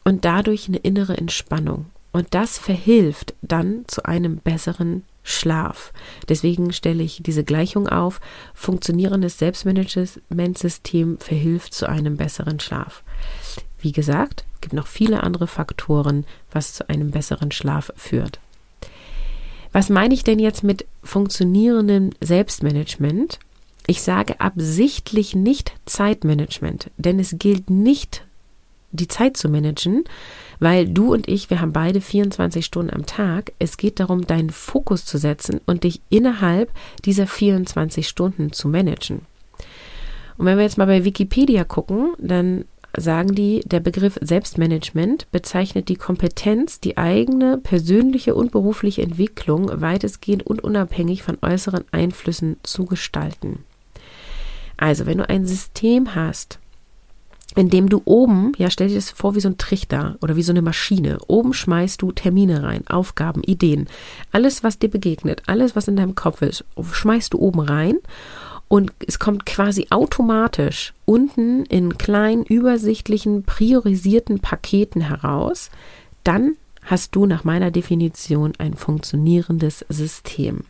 und 0.04 0.24
dadurch 0.24 0.68
eine 0.68 0.78
innere 0.78 1.16
Entspannung. 1.16 1.86
Und 2.12 2.28
das 2.30 2.58
verhilft 2.58 3.34
dann 3.42 3.84
zu 3.88 4.04
einem 4.04 4.36
besseren 4.36 5.02
Schlaf. 5.24 5.92
Deswegen 6.28 6.72
stelle 6.72 7.02
ich 7.02 7.22
diese 7.22 7.42
Gleichung 7.42 7.88
auf. 7.88 8.20
Funktionierendes 8.54 9.38
Selbstmanagementsystem 9.38 11.18
verhilft 11.18 11.74
zu 11.74 11.88
einem 11.88 12.16
besseren 12.16 12.60
Schlaf. 12.60 13.02
Wie 13.80 13.92
gesagt, 13.92 14.44
es 14.54 14.60
gibt 14.60 14.74
noch 14.74 14.86
viele 14.86 15.22
andere 15.22 15.46
Faktoren, 15.46 16.24
was 16.52 16.74
zu 16.74 16.88
einem 16.88 17.10
besseren 17.10 17.50
Schlaf 17.50 17.92
führt. 17.96 18.38
Was 19.72 19.88
meine 19.88 20.14
ich 20.14 20.22
denn 20.22 20.38
jetzt 20.38 20.62
mit 20.62 20.86
funktionierendem 21.02 22.10
Selbstmanagement? 22.20 23.40
Ich 23.86 24.02
sage 24.02 24.40
absichtlich 24.40 25.34
nicht 25.34 25.72
Zeitmanagement, 25.84 26.90
denn 26.96 27.18
es 27.18 27.36
gilt 27.38 27.70
nicht, 27.70 28.23
die 28.94 29.08
Zeit 29.08 29.36
zu 29.36 29.48
managen, 29.48 30.04
weil 30.60 30.88
du 30.88 31.12
und 31.12 31.28
ich, 31.28 31.50
wir 31.50 31.60
haben 31.60 31.72
beide 31.72 32.00
24 32.00 32.64
Stunden 32.64 32.94
am 32.94 33.06
Tag. 33.06 33.52
Es 33.58 33.76
geht 33.76 34.00
darum, 34.00 34.26
deinen 34.26 34.50
Fokus 34.50 35.04
zu 35.04 35.18
setzen 35.18 35.60
und 35.66 35.84
dich 35.84 36.00
innerhalb 36.08 36.70
dieser 37.04 37.26
24 37.26 38.08
Stunden 38.08 38.52
zu 38.52 38.68
managen. 38.68 39.22
Und 40.36 40.46
wenn 40.46 40.56
wir 40.56 40.64
jetzt 40.64 40.78
mal 40.78 40.86
bei 40.86 41.04
Wikipedia 41.04 41.64
gucken, 41.64 42.14
dann 42.18 42.64
sagen 42.96 43.34
die, 43.34 43.60
der 43.64 43.80
Begriff 43.80 44.18
Selbstmanagement 44.20 45.30
bezeichnet 45.32 45.88
die 45.88 45.96
Kompetenz, 45.96 46.80
die 46.80 46.96
eigene 46.96 47.58
persönliche 47.58 48.34
und 48.34 48.52
berufliche 48.52 49.02
Entwicklung 49.02 49.80
weitestgehend 49.80 50.46
und 50.46 50.62
unabhängig 50.62 51.22
von 51.22 51.38
äußeren 51.42 51.84
Einflüssen 51.90 52.56
zu 52.62 52.84
gestalten. 52.84 53.64
Also, 54.76 55.06
wenn 55.06 55.18
du 55.18 55.28
ein 55.28 55.46
System 55.46 56.14
hast, 56.14 56.58
in 57.56 57.70
dem 57.70 57.88
du 57.88 58.02
oben, 58.04 58.52
ja, 58.56 58.70
stell 58.70 58.88
dir 58.88 58.96
das 58.96 59.10
vor 59.10 59.34
wie 59.34 59.40
so 59.40 59.48
ein 59.48 59.58
Trichter 59.58 60.16
oder 60.20 60.36
wie 60.36 60.42
so 60.42 60.52
eine 60.52 60.62
Maschine. 60.62 61.18
Oben 61.28 61.52
schmeißt 61.52 62.00
du 62.02 62.10
Termine 62.12 62.62
rein, 62.62 62.86
Aufgaben, 62.88 63.42
Ideen. 63.42 63.88
Alles, 64.32 64.64
was 64.64 64.78
dir 64.78 64.90
begegnet, 64.90 65.42
alles, 65.46 65.76
was 65.76 65.88
in 65.88 65.96
deinem 65.96 66.14
Kopf 66.14 66.42
ist, 66.42 66.64
schmeißt 66.80 67.32
du 67.34 67.38
oben 67.38 67.60
rein 67.60 67.98
und 68.68 68.92
es 69.06 69.18
kommt 69.18 69.46
quasi 69.46 69.86
automatisch 69.90 70.94
unten 71.04 71.64
in 71.66 71.96
kleinen, 71.98 72.44
übersichtlichen, 72.44 73.44
priorisierten 73.44 74.40
Paketen 74.40 75.02
heraus. 75.02 75.70
Dann 76.24 76.56
hast 76.82 77.14
du 77.14 77.26
nach 77.26 77.44
meiner 77.44 77.70
Definition 77.70 78.52
ein 78.58 78.74
funktionierendes 78.74 79.84
System. 79.88 80.64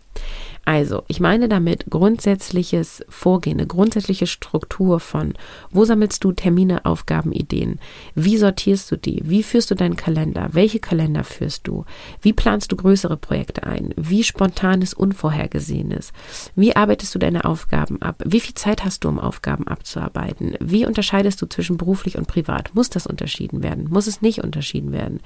Also, 0.65 1.03
ich 1.09 1.21
meine 1.21 1.49
damit 1.49 1.87
grundsätzliches 1.91 3.05
Vorgehen, 3.09 3.59
eine 3.59 3.67
grundsätzliche 3.67 4.27
Struktur 4.27 4.99
von, 4.99 5.35
wo 5.71 5.85
sammelst 5.85 6.25
du 6.25 6.33
Termine, 6.33 6.85
Aufgaben, 6.85 7.33
Ideen? 7.33 7.79
Wie 8.15 8.39
sortierst 8.39 8.91
du 8.91 8.97
die? 8.97 9.23
Wie 9.25 9.43
führst 9.43 9.71
du 9.71 9.75
deinen 9.75 9.97
Kalender? 9.97 10.49
Welche 10.53 10.81
Kalender 10.81 11.25
führst 11.25 11.67
du? 11.67 11.85
Wie 12.23 12.33
planst 12.33 12.73
du 12.73 12.77
größere 12.77 13.17
Projekte 13.17 13.65
ein? 13.65 13.93
Wie 13.97 14.25
spontanes, 14.25 14.95
unvorhergesehenes? 14.95 16.13
Wie 16.55 16.75
arbeitest 16.75 17.15
du 17.15 17.19
deine 17.19 17.45
Aufgaben 17.45 18.01
ab? 18.01 18.23
Wie 18.25 18.41
viel 18.41 18.55
Zeit 18.55 18.85
hast 18.85 19.05
du, 19.05 19.09
um 19.09 19.19
Aufgaben 19.19 19.69
abzuarbeiten? 19.69 20.55
Wie 20.61 20.87
unterscheidest 20.87 21.43
du 21.43 21.47
zwischen 21.47 21.77
beruflich 21.77 22.17
und 22.17 22.27
privat? 22.27 22.75
Muss 22.75 22.89
das 22.89 23.07
unterschieden 23.07 23.63
werden? 23.63 23.89
Muss 23.91 24.07
es 24.07 24.23
nicht 24.23 24.43
unterschieden 24.43 24.93
werden? 24.93 25.21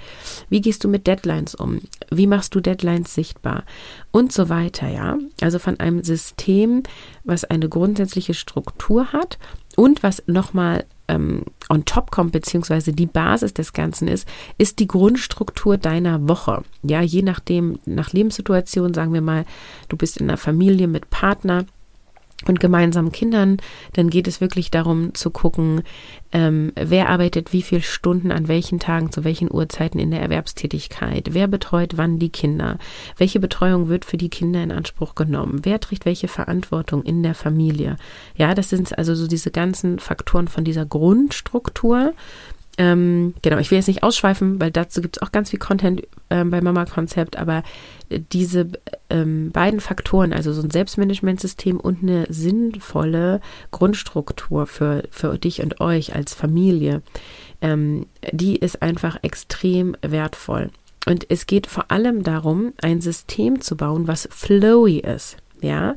Wie 0.48 0.60
gehst 0.60 0.82
du 0.82 0.88
mit 0.88 1.06
Deadlines 1.06 1.54
um? 1.54 1.80
Wie 2.10 2.26
machst 2.26 2.54
du 2.54 2.60
Deadlines 2.60 3.14
sichtbar? 3.14 3.64
Und 4.10 4.32
so 4.32 4.48
weiter, 4.48 4.88
ja? 4.88 5.16
Also 5.40 5.58
von 5.58 5.78
einem 5.80 6.02
System, 6.02 6.82
was 7.24 7.44
eine 7.44 7.68
grundsätzliche 7.68 8.34
Struktur 8.34 9.12
hat 9.12 9.38
und 9.76 10.02
was 10.02 10.22
nochmal 10.26 10.84
ähm, 11.08 11.44
on 11.68 11.84
top 11.84 12.10
kommt, 12.10 12.32
beziehungsweise 12.32 12.92
die 12.92 13.06
Basis 13.06 13.54
des 13.54 13.72
Ganzen 13.72 14.08
ist, 14.08 14.28
ist 14.58 14.78
die 14.78 14.86
Grundstruktur 14.86 15.76
deiner 15.76 16.28
Woche. 16.28 16.62
Ja, 16.82 17.00
je 17.00 17.22
nachdem, 17.22 17.78
nach 17.86 18.12
Lebenssituation, 18.12 18.94
sagen 18.94 19.12
wir 19.12 19.22
mal, 19.22 19.44
du 19.88 19.96
bist 19.96 20.18
in 20.18 20.28
einer 20.28 20.36
Familie 20.36 20.86
mit 20.86 21.10
Partner, 21.10 21.64
und 22.46 22.60
gemeinsamen 22.60 23.10
Kindern, 23.10 23.56
dann 23.94 24.10
geht 24.10 24.28
es 24.28 24.40
wirklich 24.40 24.70
darum 24.70 25.14
zu 25.14 25.30
gucken, 25.30 25.82
ähm, 26.30 26.72
wer 26.76 27.08
arbeitet 27.08 27.52
wie 27.52 27.62
viele 27.62 27.82
Stunden 27.82 28.30
an 28.30 28.46
welchen 28.46 28.78
Tagen 28.78 29.10
zu 29.10 29.24
welchen 29.24 29.52
Uhrzeiten 29.52 29.98
in 29.98 30.10
der 30.10 30.20
Erwerbstätigkeit, 30.20 31.30
wer 31.32 31.48
betreut 31.48 31.96
wann 31.96 32.18
die 32.18 32.30
Kinder, 32.30 32.78
welche 33.16 33.40
Betreuung 33.40 33.88
wird 33.88 34.04
für 34.04 34.18
die 34.18 34.28
Kinder 34.28 34.62
in 34.62 34.70
Anspruch 34.70 35.14
genommen, 35.16 35.60
wer 35.64 35.80
trägt 35.80 36.04
welche 36.04 36.28
Verantwortung 36.28 37.02
in 37.02 37.22
der 37.22 37.34
Familie. 37.34 37.96
Ja, 38.36 38.54
das 38.54 38.70
sind 38.70 38.96
also 38.96 39.14
so 39.14 39.26
diese 39.26 39.50
ganzen 39.50 39.98
Faktoren 39.98 40.48
von 40.48 40.64
dieser 40.64 40.86
Grundstruktur, 40.86 42.14
ähm, 42.78 43.34
genau, 43.42 43.58
ich 43.58 43.72
will 43.72 43.78
jetzt 43.78 43.88
nicht 43.88 44.04
ausschweifen, 44.04 44.60
weil 44.60 44.70
dazu 44.70 45.02
gibt 45.02 45.16
es 45.16 45.22
auch 45.22 45.32
ganz 45.32 45.50
viel 45.50 45.58
Content 45.58 46.02
ähm, 46.30 46.50
bei 46.50 46.60
Mama 46.60 46.84
Konzept, 46.84 47.36
aber 47.36 47.64
diese 48.10 48.68
ähm, 49.10 49.50
beiden 49.52 49.80
Faktoren, 49.80 50.32
also 50.32 50.52
so 50.52 50.62
ein 50.62 50.70
Selbstmanagementsystem 50.70 51.78
und 51.78 52.02
eine 52.02 52.26
sinnvolle 52.28 53.40
Grundstruktur 53.70 54.66
für, 54.66 55.04
für 55.10 55.38
dich 55.38 55.62
und 55.62 55.80
euch 55.80 56.14
als 56.14 56.34
Familie, 56.34 57.02
ähm, 57.60 58.06
die 58.32 58.56
ist 58.56 58.82
einfach 58.82 59.18
extrem 59.22 59.96
wertvoll. 60.02 60.70
Und 61.06 61.26
es 61.30 61.46
geht 61.46 61.66
vor 61.66 61.90
allem 61.90 62.22
darum, 62.22 62.74
ein 62.82 63.00
System 63.00 63.60
zu 63.60 63.76
bauen, 63.76 64.06
was 64.08 64.28
flowy 64.30 64.98
ist. 64.98 65.38
Ja, 65.60 65.96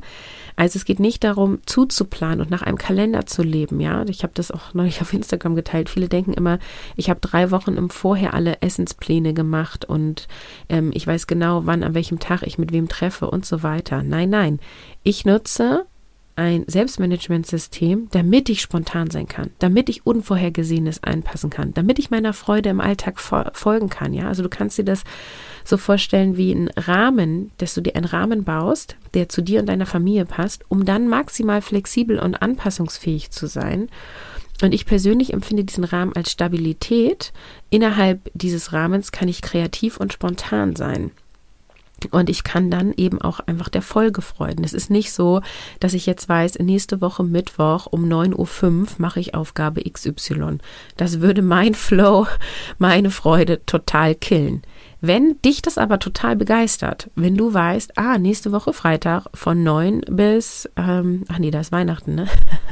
also 0.56 0.76
es 0.78 0.84
geht 0.84 1.00
nicht 1.00 1.24
darum, 1.24 1.58
zuzuplanen 1.66 2.40
und 2.40 2.50
nach 2.50 2.62
einem 2.62 2.78
Kalender 2.78 3.26
zu 3.26 3.42
leben, 3.42 3.80
ja. 3.80 4.04
Ich 4.08 4.22
habe 4.22 4.32
das 4.34 4.50
auch 4.50 4.74
neulich 4.74 5.00
auf 5.00 5.12
Instagram 5.12 5.54
geteilt. 5.54 5.88
Viele 5.88 6.08
denken 6.08 6.32
immer, 6.32 6.58
ich 6.96 7.10
habe 7.10 7.20
drei 7.20 7.50
Wochen 7.50 7.74
im 7.74 7.90
Vorher 7.90 8.34
alle 8.34 8.60
Essenspläne 8.60 9.34
gemacht 9.34 9.84
und 9.84 10.28
ähm, 10.68 10.90
ich 10.94 11.06
weiß 11.06 11.26
genau, 11.26 11.66
wann, 11.66 11.82
an 11.82 11.94
welchem 11.94 12.18
Tag 12.18 12.42
ich 12.42 12.58
mit 12.58 12.72
wem 12.72 12.88
treffe 12.88 13.30
und 13.30 13.46
so 13.46 13.62
weiter. 13.62 14.02
Nein, 14.02 14.30
nein. 14.30 14.60
Ich 15.02 15.24
nutze 15.24 15.86
ein 16.34 16.64
Selbstmanagementsystem, 16.66 18.08
damit 18.10 18.48
ich 18.48 18.62
spontan 18.62 19.10
sein 19.10 19.28
kann, 19.28 19.50
damit 19.58 19.88
ich 19.88 20.06
Unvorhergesehenes 20.06 21.02
einpassen 21.02 21.50
kann, 21.50 21.74
damit 21.74 21.98
ich 21.98 22.10
meiner 22.10 22.32
Freude 22.32 22.70
im 22.70 22.80
Alltag 22.80 23.20
folgen 23.20 23.88
kann. 23.90 24.14
Ja, 24.14 24.28
also 24.28 24.42
du 24.42 24.48
kannst 24.48 24.78
dir 24.78 24.84
das 24.84 25.04
so 25.64 25.76
vorstellen 25.76 26.36
wie 26.36 26.52
ein 26.52 26.70
Rahmen, 26.76 27.50
dass 27.58 27.74
du 27.74 27.80
dir 27.80 27.94
einen 27.96 28.06
Rahmen 28.06 28.44
baust, 28.44 28.96
der 29.14 29.28
zu 29.28 29.42
dir 29.42 29.60
und 29.60 29.66
deiner 29.66 29.86
Familie 29.86 30.24
passt, 30.24 30.64
um 30.68 30.84
dann 30.84 31.08
maximal 31.08 31.62
flexibel 31.62 32.18
und 32.18 32.36
anpassungsfähig 32.36 33.30
zu 33.30 33.46
sein 33.46 33.88
Und 34.62 34.72
ich 34.72 34.86
persönlich 34.86 35.32
empfinde 35.32 35.64
diesen 35.64 35.84
Rahmen 35.84 36.14
als 36.14 36.30
Stabilität. 36.30 37.32
Innerhalb 37.70 38.30
dieses 38.34 38.72
Rahmens 38.72 39.10
kann 39.10 39.28
ich 39.28 39.42
kreativ 39.42 39.96
und 39.96 40.12
spontan 40.12 40.76
sein. 40.76 41.10
Und 42.10 42.28
ich 42.28 42.44
kann 42.44 42.70
dann 42.70 42.92
eben 42.92 43.20
auch 43.20 43.40
einfach 43.40 43.68
der 43.68 43.82
Folge 43.82 44.22
freuen. 44.22 44.64
Es 44.64 44.72
ist 44.72 44.90
nicht 44.90 45.12
so, 45.12 45.40
dass 45.80 45.94
ich 45.94 46.06
jetzt 46.06 46.28
weiß, 46.28 46.58
nächste 46.58 47.00
Woche 47.00 47.24
Mittwoch 47.24 47.86
um 47.86 48.04
9.05 48.04 48.34
Uhr 48.36 48.86
mache 48.98 49.20
ich 49.20 49.34
Aufgabe 49.34 49.82
XY. 49.82 50.58
Das 50.96 51.20
würde 51.20 51.42
mein 51.42 51.74
Flow, 51.82 52.26
meine 52.78 53.10
Freude 53.10 53.64
total 53.66 54.14
killen. 54.14 54.62
Wenn 55.04 55.42
dich 55.42 55.62
das 55.62 55.78
aber 55.78 55.98
total 55.98 56.36
begeistert, 56.36 57.10
wenn 57.16 57.36
du 57.36 57.52
weißt, 57.52 57.98
ah, 57.98 58.18
nächste 58.18 58.52
Woche 58.52 58.72
Freitag 58.72 59.26
von 59.34 59.64
9 59.64 60.02
bis, 60.08 60.70
ähm, 60.76 61.24
ach 61.28 61.40
nee, 61.40 61.50
da 61.50 61.58
ist 61.58 61.72
Weihnachten, 61.72 62.14
ne? 62.14 62.28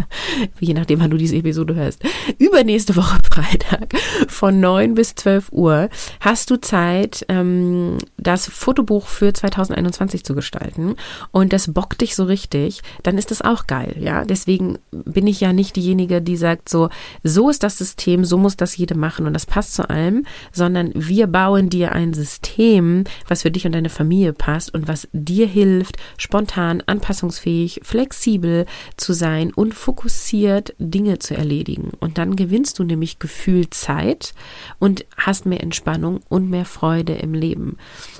Je 0.60 0.72
nachdem, 0.72 1.00
wann 1.00 1.10
du 1.10 1.16
diese 1.16 1.34
Episode 1.34 1.74
hörst. 1.74 2.04
Übernächste 2.38 2.94
Woche 2.94 3.18
Freitag 3.32 3.94
von 4.28 4.60
9 4.60 4.94
bis 4.94 5.16
12 5.16 5.50
Uhr 5.50 5.88
hast 6.20 6.50
du 6.50 6.60
Zeit, 6.60 7.26
ähm, 7.28 7.98
das 8.16 8.46
Fotobuch 8.46 9.08
für 9.08 9.32
2021 9.32 10.22
zu 10.24 10.36
gestalten 10.36 10.94
und 11.32 11.52
das 11.52 11.72
bockt 11.72 12.00
dich 12.00 12.14
so 12.14 12.22
richtig, 12.22 12.82
dann 13.02 13.18
ist 13.18 13.32
das 13.32 13.42
auch 13.42 13.66
geil, 13.66 13.96
ja? 13.98 14.24
Deswegen 14.24 14.78
bin 14.92 15.26
ich 15.26 15.40
ja 15.40 15.52
nicht 15.52 15.74
diejenige, 15.74 16.22
die 16.22 16.36
sagt 16.36 16.68
so, 16.68 16.90
so 17.24 17.50
ist 17.50 17.64
das 17.64 17.76
System, 17.76 18.24
so 18.24 18.38
muss 18.38 18.56
das 18.56 18.76
jede 18.76 18.94
machen 18.94 19.26
und 19.26 19.34
das 19.34 19.46
passt 19.46 19.74
zu 19.74 19.90
allem, 19.90 20.26
sondern 20.52 20.92
wir 20.94 21.26
bauen 21.26 21.70
dir 21.70 21.90
ein 21.90 22.19
System, 22.20 23.04
was 23.26 23.42
für 23.42 23.50
dich 23.50 23.66
und 23.66 23.72
deine 23.72 23.88
Familie 23.88 24.32
passt 24.32 24.74
und 24.74 24.88
was 24.88 25.08
dir 25.12 25.46
hilft, 25.46 25.96
spontan, 26.16 26.82
anpassungsfähig, 26.86 27.80
flexibel 27.82 28.66
zu 28.96 29.12
sein 29.12 29.52
und 29.52 29.74
fokussiert 29.74 30.74
Dinge 30.78 31.18
zu 31.18 31.36
erledigen. 31.36 31.90
Und 32.00 32.18
dann 32.18 32.36
gewinnst 32.36 32.78
du 32.78 32.84
nämlich 32.84 33.18
Gefühl 33.18 33.70
Zeit 33.70 34.34
und 34.78 35.04
hast 35.16 35.46
mehr 35.46 35.62
Entspannung 35.62 36.20
und 36.28 36.50
mehr 36.50 36.64
Freude 36.64 37.14
im 37.14 37.34
Leben. 37.34 37.76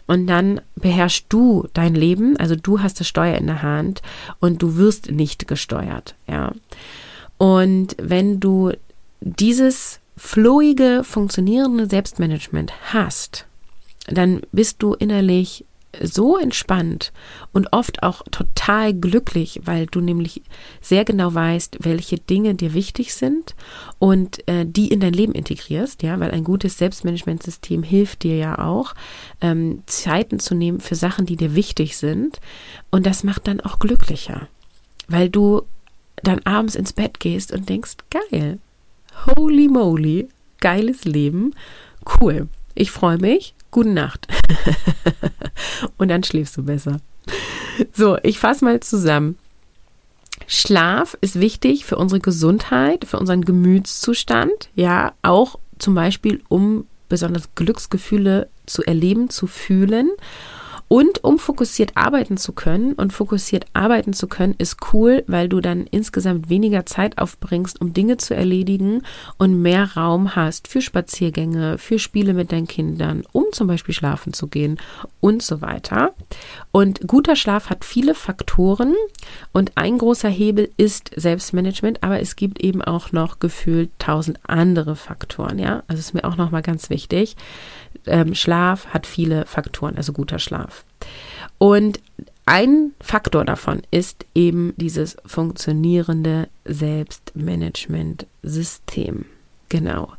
Und 0.06 0.26
dann 0.26 0.60
beherrschst 0.76 1.26
du 1.28 1.68
dein 1.74 1.94
Leben, 1.94 2.36
also 2.38 2.56
du 2.56 2.80
hast 2.80 3.00
das 3.00 3.08
Steuer 3.08 3.36
in 3.36 3.46
der 3.46 3.62
Hand 3.62 4.02
und 4.40 4.62
du 4.62 4.76
wirst 4.76 5.10
nicht 5.10 5.46
gesteuert, 5.46 6.14
ja. 6.26 6.52
Und 7.38 7.96
wenn 7.98 8.38
du 8.38 8.72
dieses 9.20 10.00
flowige, 10.16 11.02
funktionierende 11.04 11.86
Selbstmanagement 11.86 12.72
hast, 12.92 13.46
dann 14.06 14.42
bist 14.52 14.82
du 14.82 14.94
innerlich 14.94 15.64
so 16.00 16.38
entspannt 16.38 17.12
und 17.52 17.72
oft 17.72 18.02
auch 18.02 18.22
total 18.30 18.94
glücklich, 18.94 19.60
weil 19.64 19.86
du 19.86 20.00
nämlich 20.00 20.42
sehr 20.80 21.04
genau 21.04 21.34
weißt, 21.34 21.78
welche 21.80 22.16
Dinge 22.16 22.54
dir 22.54 22.74
wichtig 22.74 23.12
sind 23.14 23.54
und 23.98 24.46
äh, 24.48 24.64
die 24.66 24.88
in 24.88 25.00
dein 25.00 25.12
Leben 25.12 25.32
integrierst, 25.32 26.02
ja, 26.02 26.20
weil 26.20 26.30
ein 26.30 26.44
gutes 26.44 26.78
Selbstmanagementsystem 26.78 27.82
hilft 27.82 28.22
dir 28.22 28.36
ja 28.36 28.58
auch, 28.58 28.94
ähm, 29.40 29.82
Zeiten 29.86 30.38
zu 30.38 30.54
nehmen 30.54 30.80
für 30.80 30.94
Sachen, 30.94 31.26
die 31.26 31.36
dir 31.36 31.54
wichtig 31.54 31.96
sind 31.96 32.40
und 32.90 33.04
das 33.04 33.24
macht 33.24 33.48
dann 33.48 33.60
auch 33.60 33.78
glücklicher, 33.78 34.48
weil 35.08 35.28
du 35.28 35.62
dann 36.22 36.40
abends 36.40 36.76
ins 36.76 36.92
Bett 36.92 37.18
gehst 37.18 37.52
und 37.52 37.68
denkst, 37.68 37.96
geil, 38.10 38.58
holy 39.26 39.66
moly, 39.66 40.28
geiles 40.60 41.04
Leben, 41.04 41.54
cool, 42.20 42.48
ich 42.74 42.92
freue 42.92 43.18
mich 43.18 43.54
gute 43.70 43.90
Nacht. 43.90 44.26
und 45.98 46.08
dann 46.08 46.22
schläfst 46.22 46.56
du 46.56 46.62
besser. 46.62 47.00
So, 47.92 48.18
ich 48.22 48.38
fasse 48.38 48.64
mal 48.64 48.80
zusammen. 48.80 49.38
Schlaf 50.46 51.16
ist 51.20 51.38
wichtig 51.38 51.84
für 51.84 51.96
unsere 51.96 52.20
Gesundheit, 52.20 53.04
für 53.04 53.18
unseren 53.18 53.44
Gemütszustand, 53.44 54.70
ja, 54.74 55.12
auch 55.22 55.58
zum 55.78 55.94
Beispiel, 55.94 56.42
um 56.48 56.86
besonders 57.08 57.54
Glücksgefühle 57.54 58.48
zu 58.66 58.82
erleben, 58.82 59.30
zu 59.30 59.46
fühlen 59.46 60.10
und 60.92 61.22
um 61.22 61.38
fokussiert 61.38 61.92
arbeiten 61.94 62.36
zu 62.36 62.52
können, 62.52 62.94
und 62.94 63.12
fokussiert 63.12 63.64
arbeiten 63.74 64.12
zu 64.12 64.26
können, 64.26 64.56
ist 64.58 64.78
cool, 64.92 65.22
weil 65.28 65.48
du 65.48 65.60
dann 65.60 65.86
insgesamt 65.86 66.50
weniger 66.50 66.84
Zeit 66.84 67.16
aufbringst, 67.18 67.80
um 67.80 67.92
Dinge 67.92 68.16
zu 68.16 68.34
erledigen 68.34 69.02
und 69.38 69.62
mehr 69.62 69.96
Raum 69.96 70.34
hast 70.34 70.66
für 70.66 70.82
Spaziergänge, 70.82 71.78
für 71.78 72.00
Spiele 72.00 72.34
mit 72.34 72.50
deinen 72.50 72.66
Kindern, 72.66 73.22
um 73.30 73.44
zum 73.52 73.68
Beispiel 73.68 73.94
schlafen 73.94 74.32
zu 74.32 74.48
gehen 74.48 74.80
und 75.20 75.44
so 75.44 75.60
weiter. 75.60 76.12
Und 76.72 77.06
guter 77.06 77.36
Schlaf 77.36 77.70
hat 77.70 77.84
viele 77.84 78.16
Faktoren 78.16 78.96
und 79.52 79.70
ein 79.76 79.96
großer 79.96 80.28
Hebel 80.28 80.72
ist 80.76 81.12
Selbstmanagement, 81.14 82.02
aber 82.02 82.18
es 82.18 82.34
gibt 82.34 82.60
eben 82.60 82.82
auch 82.82 83.12
noch 83.12 83.38
gefühlt 83.38 83.90
tausend 84.00 84.40
andere 84.42 84.96
Faktoren, 84.96 85.60
ja. 85.60 85.84
Also 85.86 86.00
ist 86.00 86.14
mir 86.14 86.24
auch 86.24 86.36
nochmal 86.36 86.62
ganz 86.62 86.90
wichtig 86.90 87.36
ähm, 88.06 88.34
Schlaf 88.34 88.86
hat 88.88 89.06
viele 89.06 89.46
Faktoren, 89.46 89.96
also 89.96 90.12
guter 90.12 90.38
Schlaf. 90.38 90.79
Und 91.58 92.00
ein 92.46 92.92
Faktor 93.00 93.44
davon 93.44 93.82
ist 93.90 94.24
eben 94.34 94.72
dieses 94.76 95.16
funktionierende 95.24 96.48
Selbstmanagement-System. 96.64 99.24
Genau. 99.68 100.12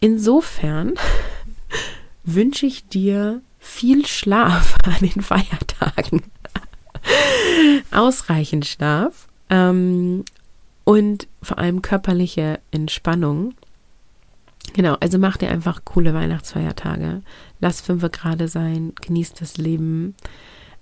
Insofern 0.00 0.94
wünsche 2.24 2.66
ich 2.66 2.86
dir 2.88 3.40
viel 3.58 4.06
Schlaf 4.06 4.76
an 4.84 4.98
den 5.00 5.22
Feiertagen. 5.22 6.22
Ausreichend 7.90 8.66
Schlaf 8.66 9.26
ähm, 9.50 10.24
und 10.84 11.26
vor 11.42 11.58
allem 11.58 11.82
körperliche 11.82 12.60
Entspannung 12.70 13.54
Genau, 14.74 14.94
also 15.00 15.18
mach 15.18 15.36
dir 15.36 15.50
einfach 15.50 15.84
coole 15.84 16.14
Weihnachtsfeiertage. 16.14 17.22
Lass 17.62 17.80
fünf 17.80 18.02
gerade 18.10 18.48
sein, 18.48 18.92
genieß 19.00 19.34
das 19.34 19.56
Leben 19.56 20.16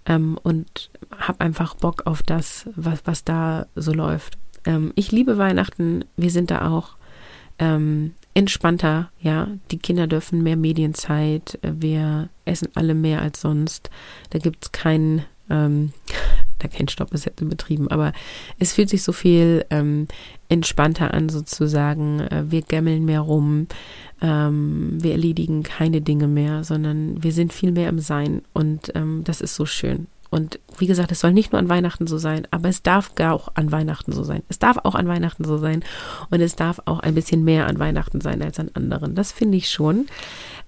ähm, 0.06 0.38
und 0.42 0.90
hab 1.18 1.38
einfach 1.42 1.74
Bock 1.74 2.06
auf 2.06 2.22
das, 2.22 2.70
was, 2.74 3.02
was 3.04 3.22
da 3.22 3.66
so 3.76 3.92
läuft. 3.92 4.38
Ähm, 4.64 4.92
ich 4.94 5.12
liebe 5.12 5.36
Weihnachten. 5.36 6.06
Wir 6.16 6.30
sind 6.30 6.50
da 6.50 6.70
auch 6.70 6.96
ähm, 7.58 8.14
entspannter, 8.32 9.10
ja. 9.20 9.48
Die 9.70 9.78
Kinder 9.78 10.06
dürfen 10.06 10.42
mehr 10.42 10.56
Medienzeit. 10.56 11.58
Wir 11.60 12.30
essen 12.46 12.68
alle 12.74 12.94
mehr 12.94 13.20
als 13.20 13.42
sonst. 13.42 13.90
Da 14.30 14.38
gibt 14.38 14.64
es 14.64 14.72
keinen 14.72 15.26
ähm, 15.50 15.92
da 16.62 16.68
kein 16.68 16.88
Stopp 16.88 17.12
ist 17.12 17.24
jetzt 17.24 17.40
übertrieben, 17.40 17.88
aber 17.88 18.12
es 18.58 18.72
fühlt 18.72 18.88
sich 18.88 19.02
so 19.02 19.12
viel 19.12 19.64
ähm, 19.70 20.06
entspannter 20.48 21.12
an 21.12 21.28
sozusagen. 21.28 22.20
Äh, 22.20 22.44
wir 22.50 22.62
gammeln 22.62 23.04
mehr 23.04 23.20
rum, 23.20 23.66
ähm, 24.22 24.98
wir 25.00 25.12
erledigen 25.12 25.62
keine 25.62 26.00
Dinge 26.00 26.28
mehr, 26.28 26.64
sondern 26.64 27.22
wir 27.22 27.32
sind 27.32 27.52
viel 27.52 27.72
mehr 27.72 27.88
im 27.88 27.98
Sein 27.98 28.42
und 28.52 28.92
ähm, 28.94 29.22
das 29.24 29.40
ist 29.40 29.54
so 29.54 29.66
schön. 29.66 30.06
Und 30.30 30.60
wie 30.78 30.86
gesagt, 30.86 31.10
es 31.12 31.20
soll 31.20 31.32
nicht 31.32 31.52
nur 31.52 31.58
an 31.58 31.68
Weihnachten 31.68 32.06
so 32.06 32.16
sein, 32.16 32.46
aber 32.50 32.68
es 32.68 32.82
darf 32.82 33.14
gar 33.16 33.34
auch 33.34 33.48
an 33.54 33.72
Weihnachten 33.72 34.12
so 34.12 34.22
sein. 34.22 34.42
Es 34.48 34.58
darf 34.58 34.78
auch 34.84 34.94
an 34.94 35.08
Weihnachten 35.08 35.44
so 35.44 35.58
sein 35.58 35.84
und 36.30 36.40
es 36.40 36.56
darf 36.56 36.80
auch 36.84 37.00
ein 37.00 37.14
bisschen 37.14 37.44
mehr 37.44 37.66
an 37.66 37.78
Weihnachten 37.78 38.20
sein 38.20 38.40
als 38.40 38.58
an 38.60 38.70
anderen. 38.74 39.14
Das 39.14 39.32
finde 39.32 39.58
ich 39.58 39.68
schon. 39.68 40.06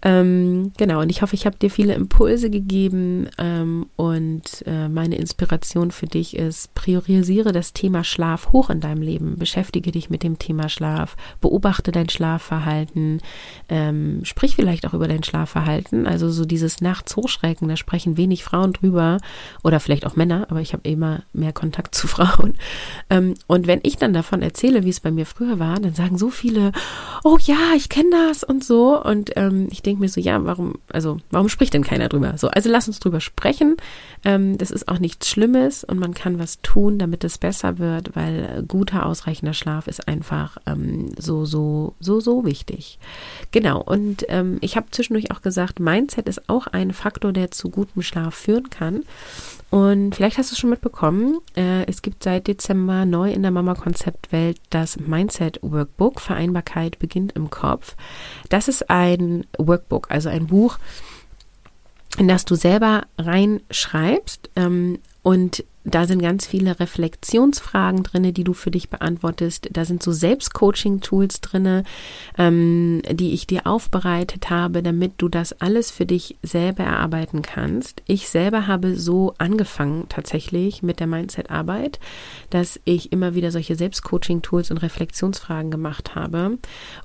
Ähm, 0.04 0.72
genau, 0.76 1.00
und 1.00 1.10
ich 1.10 1.22
hoffe, 1.22 1.36
ich 1.36 1.46
habe 1.46 1.56
dir 1.56 1.70
viele 1.70 1.94
Impulse 1.94 2.50
gegeben 2.50 3.28
ähm, 3.38 3.86
und 3.94 4.64
äh, 4.66 4.88
meine 4.88 5.14
Inspiration 5.14 5.92
für 5.92 6.06
dich 6.06 6.36
ist, 6.36 6.74
priorisiere 6.74 7.52
das 7.52 7.72
Thema 7.72 8.02
Schlaf 8.02 8.50
hoch 8.50 8.68
in 8.68 8.80
deinem 8.80 9.00
Leben, 9.00 9.36
beschäftige 9.38 9.92
dich 9.92 10.10
mit 10.10 10.24
dem 10.24 10.40
Thema 10.40 10.68
Schlaf, 10.68 11.16
beobachte 11.40 11.92
dein 11.92 12.08
Schlafverhalten, 12.08 13.20
ähm, 13.68 14.24
sprich 14.24 14.56
vielleicht 14.56 14.88
auch 14.88 14.94
über 14.94 15.06
dein 15.06 15.22
Schlafverhalten, 15.22 16.08
also 16.08 16.30
so 16.30 16.46
dieses 16.46 16.80
Nachts 16.80 17.14
hochschrecken, 17.14 17.68
da 17.68 17.76
sprechen 17.76 18.16
wenig 18.16 18.42
Frauen 18.42 18.72
drüber 18.72 19.18
oder 19.62 19.80
vielleicht 19.80 20.06
auch 20.06 20.16
Männer, 20.16 20.46
aber 20.50 20.60
ich 20.60 20.72
habe 20.72 20.88
immer 20.88 21.22
mehr 21.32 21.52
Kontakt 21.52 21.94
zu 21.94 22.06
Frauen. 22.08 22.54
Ähm, 23.10 23.34
und 23.46 23.66
wenn 23.66 23.80
ich 23.82 23.96
dann 23.96 24.12
davon 24.12 24.42
erzähle, 24.42 24.84
wie 24.84 24.90
es 24.90 25.00
bei 25.00 25.10
mir 25.10 25.26
früher 25.26 25.58
war, 25.58 25.78
dann 25.80 25.94
sagen 25.94 26.18
so 26.18 26.30
viele, 26.30 26.72
oh 27.24 27.38
ja, 27.40 27.74
ich 27.76 27.88
kenne 27.88 28.10
das 28.10 28.44
und 28.44 28.64
so 28.64 29.02
und 29.02 29.32
ähm, 29.36 29.68
ich 29.70 29.82
denke, 29.82 30.00
mir 30.00 30.08
so, 30.08 30.20
ja, 30.20 30.44
warum, 30.44 30.74
also 30.92 31.18
warum 31.30 31.48
spricht 31.48 31.74
denn 31.74 31.84
keiner 31.84 32.08
drüber? 32.08 32.34
So, 32.36 32.48
also 32.48 32.70
lass 32.70 32.88
uns 32.88 33.00
drüber 33.00 33.20
sprechen. 33.20 33.76
Ähm, 34.24 34.58
das 34.58 34.70
ist 34.70 34.88
auch 34.88 34.98
nichts 34.98 35.28
Schlimmes 35.28 35.84
und 35.84 35.98
man 35.98 36.14
kann 36.14 36.38
was 36.38 36.60
tun, 36.62 36.98
damit 36.98 37.24
es 37.24 37.38
besser 37.38 37.78
wird, 37.78 38.14
weil 38.14 38.64
guter, 38.66 39.06
ausreichender 39.06 39.54
Schlaf 39.54 39.86
ist 39.86 40.08
einfach 40.08 40.58
ähm, 40.66 41.12
so, 41.18 41.44
so, 41.44 41.94
so, 42.00 42.20
so 42.20 42.44
wichtig. 42.44 42.98
Genau. 43.50 43.80
Und 43.80 44.24
ähm, 44.28 44.58
ich 44.60 44.76
habe 44.76 44.86
zwischendurch 44.90 45.30
auch 45.30 45.42
gesagt, 45.42 45.80
Mindset 45.80 46.28
ist 46.28 46.48
auch 46.48 46.66
ein 46.66 46.92
Faktor, 46.92 47.32
der 47.32 47.50
zu 47.50 47.70
gutem 47.70 48.02
Schlaf 48.02 48.34
führen 48.34 48.70
kann. 48.70 49.04
Und 49.70 50.14
vielleicht 50.14 50.38
hast 50.38 50.50
du 50.50 50.54
es 50.54 50.58
schon 50.58 50.70
mitbekommen, 50.70 51.38
äh, 51.56 51.84
es 51.86 52.02
gibt 52.02 52.22
seit 52.22 52.46
Dezember 52.46 53.04
neu 53.04 53.32
in 53.32 53.42
der 53.42 53.50
Mama-Konzeptwelt 53.50 54.60
das 54.70 54.98
Mindset-Workbook. 54.98 56.20
Vereinbarkeit 56.20 56.98
beginnt 56.98 57.32
im 57.32 57.50
Kopf. 57.50 57.96
Das 58.48 58.68
ist 58.68 58.90
ein 58.90 59.46
Workbook, 59.58 60.10
also 60.10 60.28
ein 60.28 60.46
Buch, 60.46 60.78
in 62.18 62.28
das 62.28 62.44
du 62.44 62.54
selber 62.54 63.04
reinschreibst 63.18 64.50
ähm, 64.56 64.98
und 65.22 65.64
da 65.84 66.06
sind 66.06 66.22
ganz 66.22 66.46
viele 66.46 66.78
Reflexionsfragen 66.78 68.04
drin, 68.04 68.32
die 68.32 68.44
du 68.44 68.52
für 68.52 68.70
dich 68.70 68.88
beantwortest. 68.88 69.68
Da 69.72 69.84
sind 69.84 70.02
so 70.02 70.12
Selbstcoaching-Tools 70.12 71.40
drin, 71.40 71.82
ähm, 72.38 73.02
die 73.10 73.32
ich 73.32 73.46
dir 73.46 73.66
aufbereitet 73.66 74.48
habe, 74.50 74.82
damit 74.82 75.14
du 75.18 75.28
das 75.28 75.60
alles 75.60 75.90
für 75.90 76.06
dich 76.06 76.36
selber 76.42 76.84
erarbeiten 76.84 77.42
kannst. 77.42 78.02
Ich 78.06 78.28
selber 78.28 78.68
habe 78.68 78.96
so 78.96 79.34
angefangen 79.38 80.06
tatsächlich 80.08 80.82
mit 80.82 81.00
der 81.00 81.08
Mindset-Arbeit, 81.08 81.98
dass 82.50 82.78
ich 82.84 83.10
immer 83.10 83.34
wieder 83.34 83.50
solche 83.50 83.74
Selbstcoaching-Tools 83.74 84.70
und 84.70 84.78
Reflexionsfragen 84.78 85.70
gemacht 85.70 86.14
habe 86.14 86.58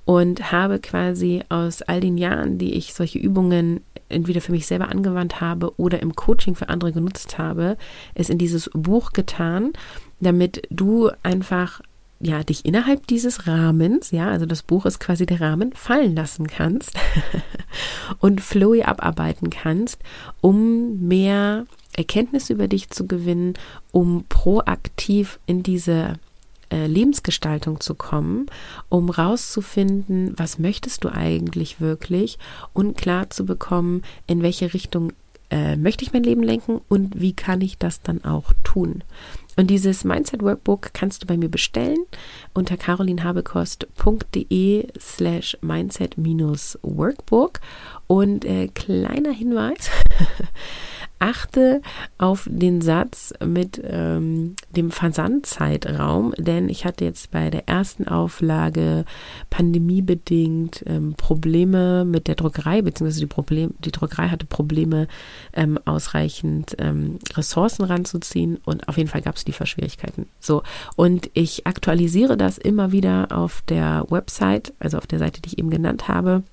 und 0.06 0.52
habe 0.52 0.80
quasi 0.80 1.44
aus 1.50 1.82
all 1.82 2.00
den 2.00 2.18
Jahren, 2.18 2.60
die 2.60 2.76
ich 2.76 2.94
solche 2.94 3.18
Übungen 3.18 3.82
entweder 4.10 4.42
für 4.42 4.52
mich 4.52 4.68
selber 4.68 4.90
angewandt 4.90 5.42
habe 5.42 5.74
oder 5.78 6.02
im 6.02 6.16
Coaching 6.16 6.56
für 6.56 6.70
andere 6.70 6.92
genutzt 6.92 7.38
habe, 7.38 7.78
es 8.14 8.30
in 8.30 8.38
dieses 8.38 8.70
Buch 8.74 9.12
getan, 9.12 9.74
damit 10.20 10.64
du 10.70 11.10
einfach 11.24 11.82
ja, 12.20 12.44
dich 12.44 12.66
innerhalb 12.66 13.06
dieses 13.08 13.48
Rahmens, 13.48 14.12
ja, 14.12 14.30
also 14.30 14.46
das 14.46 14.64
Buch 14.64 14.86
ist 14.86 15.00
quasi 15.00 15.26
der 15.26 15.40
Rahmen, 15.40 15.74
fallen 15.74 16.16
lassen 16.16 16.48
kannst 16.48 16.98
und 18.20 18.42
flowy 18.42 18.84
abarbeiten 18.84 19.52
kannst, 19.52 20.00
um 20.42 21.08
mehr 21.08 21.66
Erkenntnisse 21.96 22.54
über 22.54 22.68
dich 22.68 22.90
zu 22.90 23.06
gewinnen, 23.06 23.54
um 23.92 24.26
proaktiv 24.30 25.40
in 25.46 25.62
diese 25.62 26.14
äh, 26.70 26.88
Lebensgestaltung 26.88 27.80
zu 27.80 27.96
kommen, 27.96 28.48
um 28.90 29.10
rauszufinden, 29.10 30.34
was 30.38 30.60
möchtest 30.60 31.04
du 31.04 31.10
eigentlich 31.10 31.82
wirklich 31.82 32.38
und 32.74 32.98
klar 32.98 33.30
zu 33.30 33.46
bekommen, 33.46 34.04
in 34.28 34.42
welche 34.42 34.74
Richtung 34.74 35.12
äh, 35.50 35.78
möchte 35.78 36.04
ich 36.04 36.12
mein 36.14 36.24
Leben 36.24 36.44
lenken 36.44 36.82
und 36.90 37.22
wie 37.22 37.34
kann 37.34 37.62
ich 37.62 37.78
das 37.78 38.02
dann 38.02 38.26
auch 38.26 38.52
tun. 38.64 39.04
Und 39.56 39.70
dieses 39.72 40.04
Mindset 40.04 40.44
Workbook 40.44 40.94
kannst 40.94 41.24
du 41.24 41.28
bei 41.28 41.36
mir 41.36 41.50
bestellen 41.50 41.98
unter 42.54 42.78
carolinhabekost.de 42.78 44.88
slash 45.00 45.58
mindset-workbook. 45.62 47.60
Und 48.06 48.46
äh, 48.46 48.68
kleiner 48.68 49.32
Hinweis, 49.32 49.90
achte 51.20 51.82
auf 52.18 52.48
den 52.50 52.82
Satz 52.82 53.34
mit 53.46 53.82
ähm, 53.84 54.56
dem 54.76 54.92
Versandzeitraum, 54.92 56.34
denn 56.38 56.70
ich 56.70 56.86
hatte 56.86 57.06
jetzt 57.06 57.32
bei 57.32 57.50
der 57.50 57.68
ersten 57.68 58.08
Auflage 58.08 59.06
pandemiebedingt 59.50 60.84
ähm, 60.86 61.16
Probleme 61.16 62.06
mit 62.06 62.28
der 62.28 62.36
Druckerei, 62.36 62.82
beziehungsweise 62.82 63.22
die, 63.22 63.26
Problem, 63.26 63.74
die 63.80 63.92
Druckerei 63.92 64.30
hatte 64.30 64.46
Probleme, 64.46 65.08
ähm, 65.54 65.80
ausreichend 65.86 66.76
ähm, 66.80 67.20
Ressourcen 67.34 67.84
ranzuziehen 67.84 68.58
und 68.66 68.88
auf 68.88 68.98
jeden 68.98 69.10
Fall 69.10 69.22
gab 69.22 69.36
es 69.36 69.46
Lieferschwierigkeiten. 69.46 70.28
So, 70.40 70.64
und 70.96 71.30
ich 71.34 71.66
aktualisiere 71.66 72.38
das 72.38 72.58
immer 72.58 72.92
wieder 72.92 73.28
auf 73.32 73.64
der 73.68 74.06
Website, 74.10 74.74
also 74.80 74.98
auf 74.98 75.08
der 75.08 75.20
Seite, 75.20 75.42
die 75.42 75.50
ich 75.50 75.58
eben 75.58 75.70
genannt 75.70 76.08
habe 76.08 76.44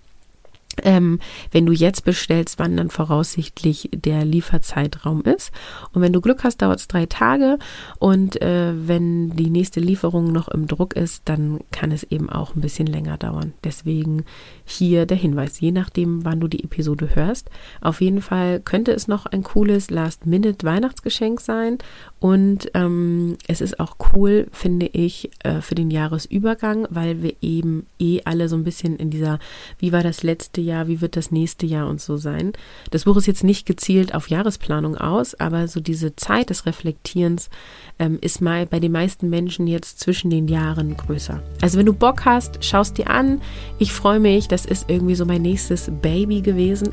ähm, 0.83 1.19
wenn 1.53 1.67
du 1.67 1.73
jetzt 1.73 2.05
bestellst, 2.05 2.59
wann 2.59 2.77
dann 2.77 2.91
voraussichtlich 2.91 3.91
der 3.95 4.25
Lieferzeitraum 4.25 5.23
ist. 5.23 5.53
Und 5.93 6.03
wenn 6.03 6.13
du 6.13 6.21
Glück 6.21 6.45
hast, 6.45 6.63
dauert 6.63 6.81
es 6.81 6.89
drei 6.89 7.07
Tage. 7.07 7.59
Und 7.99 8.41
äh, 8.43 8.73
wenn 8.75 9.31
die 9.31 9.51
nächste 9.51 9.81
Lieferung 9.81 10.33
noch 10.33 10.49
im 10.49 10.67
Druck 10.67 10.95
ist, 10.95 11.23
dann 11.27 11.61
kann 11.71 11.93
es 11.93 12.05
eben 12.05 12.31
auch 12.31 12.55
ein 12.55 12.61
bisschen 12.61 12.87
länger 12.87 13.17
dauern. 13.17 13.53
Deswegen 13.63 14.25
hier 14.65 15.07
der 15.07 15.17
Hinweis, 15.17 15.61
je 15.61 15.73
nachdem, 15.73 16.25
wann 16.25 16.41
du 16.41 16.49
die 16.49 16.65
Episode 16.65 17.15
hörst. 17.15 17.51
Auf 17.81 18.01
jeden 18.01 18.21
Fall 18.21 18.61
könnte 18.61 18.93
es 18.93 19.09
noch 19.09 19.27
ein 19.27 19.43
cooles 19.43 19.91
Last-Minute-Weihnachtsgeschenk 19.91 21.41
sein. 21.41 21.79
Und 22.19 22.71
ähm, 22.75 23.37
es 23.47 23.61
ist 23.61 23.81
auch 23.81 23.97
cool, 24.13 24.47
finde 24.53 24.87
ich, 24.87 25.31
äh, 25.41 25.61
für 25.61 25.75
den 25.75 25.91
Jahresübergang, 25.91 26.87
weil 26.91 27.23
wir 27.23 27.35
eben 27.41 27.87
eh 27.99 28.21
alle 28.25 28.49
so 28.49 28.57
ein 28.57 28.65
bisschen 28.65 28.97
in 28.97 29.11
dieser, 29.11 29.39
wie 29.79 29.93
war 29.93 30.03
das 30.03 30.23
letzte 30.23 30.61
Jahr, 30.65 30.89
wie 30.89 31.01
wird 31.01 31.17
das 31.17 31.31
nächste 31.31 31.67
Jahr 31.67 31.89
und 31.89 32.01
so 32.01 32.17
sein. 32.17 32.53
Das 32.91 33.05
Buch 33.05 33.17
ist 33.17 33.27
jetzt 33.27 33.45
nicht 33.45 33.67
gezielt 33.67 34.15
auf 34.15 34.29
Jahresplanung 34.29 34.97
aus, 34.97 35.35
aber 35.35 35.69
so 35.69 35.81
diese 35.81 36.17
Zeit 36.17 36.51
des 36.51 36.67
Reflektierens 36.67 37.51
ähm, 37.99 38.19
ist 38.21 38.41
mal 38.41 38.67
bei 38.67 38.81
den 38.81 38.93
meisten 38.93 39.31
Menschen 39.31 39.67
jetzt 39.67 40.01
zwischen 40.01 40.31
den 40.31 40.49
Jahren 40.49 40.97
größer. 40.97 41.43
Also 41.61 41.79
wenn 41.79 41.87
du 41.87 41.93
Bock 41.93 42.25
hast, 42.25 42.65
schaust 42.65 42.99
dir 42.99 43.11
an. 43.11 43.41
Ich 43.79 43.93
freue 43.93 44.21
mich, 44.21 44.49
das 44.49 44.67
ist 44.67 44.89
irgendwie 44.89 45.15
so 45.15 45.25
mein 45.25 45.43
nächstes 45.43 45.91
Baby 46.03 46.41
gewesen. 46.41 46.91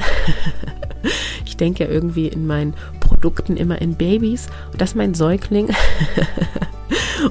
ich 1.45 1.57
denke 1.57 1.85
ja 1.85 1.89
irgendwie 1.89 2.27
in 2.27 2.45
meinen 2.45 2.73
Produkten 2.99 3.57
immer 3.57 3.81
in 3.81 3.95
Babys 3.95 4.47
und 4.71 4.81
das 4.81 4.91
ist 4.91 4.95
mein 4.95 5.13
Säugling. 5.13 5.69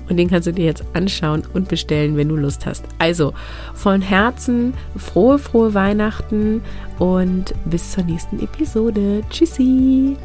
Und 0.08 0.16
den 0.16 0.28
kannst 0.28 0.46
du 0.46 0.52
dir 0.52 0.64
jetzt 0.64 0.84
anschauen 0.94 1.42
und 1.52 1.68
bestellen, 1.68 2.16
wenn 2.16 2.28
du 2.28 2.36
Lust 2.36 2.66
hast. 2.66 2.84
Also 2.98 3.34
von 3.74 4.00
Herzen 4.00 4.74
frohe, 4.96 5.38
frohe 5.38 5.74
Weihnachten 5.74 6.62
und 6.98 7.54
bis 7.64 7.92
zur 7.92 8.04
nächsten 8.04 8.40
Episode. 8.40 9.22
Tschüssi! 9.30 10.16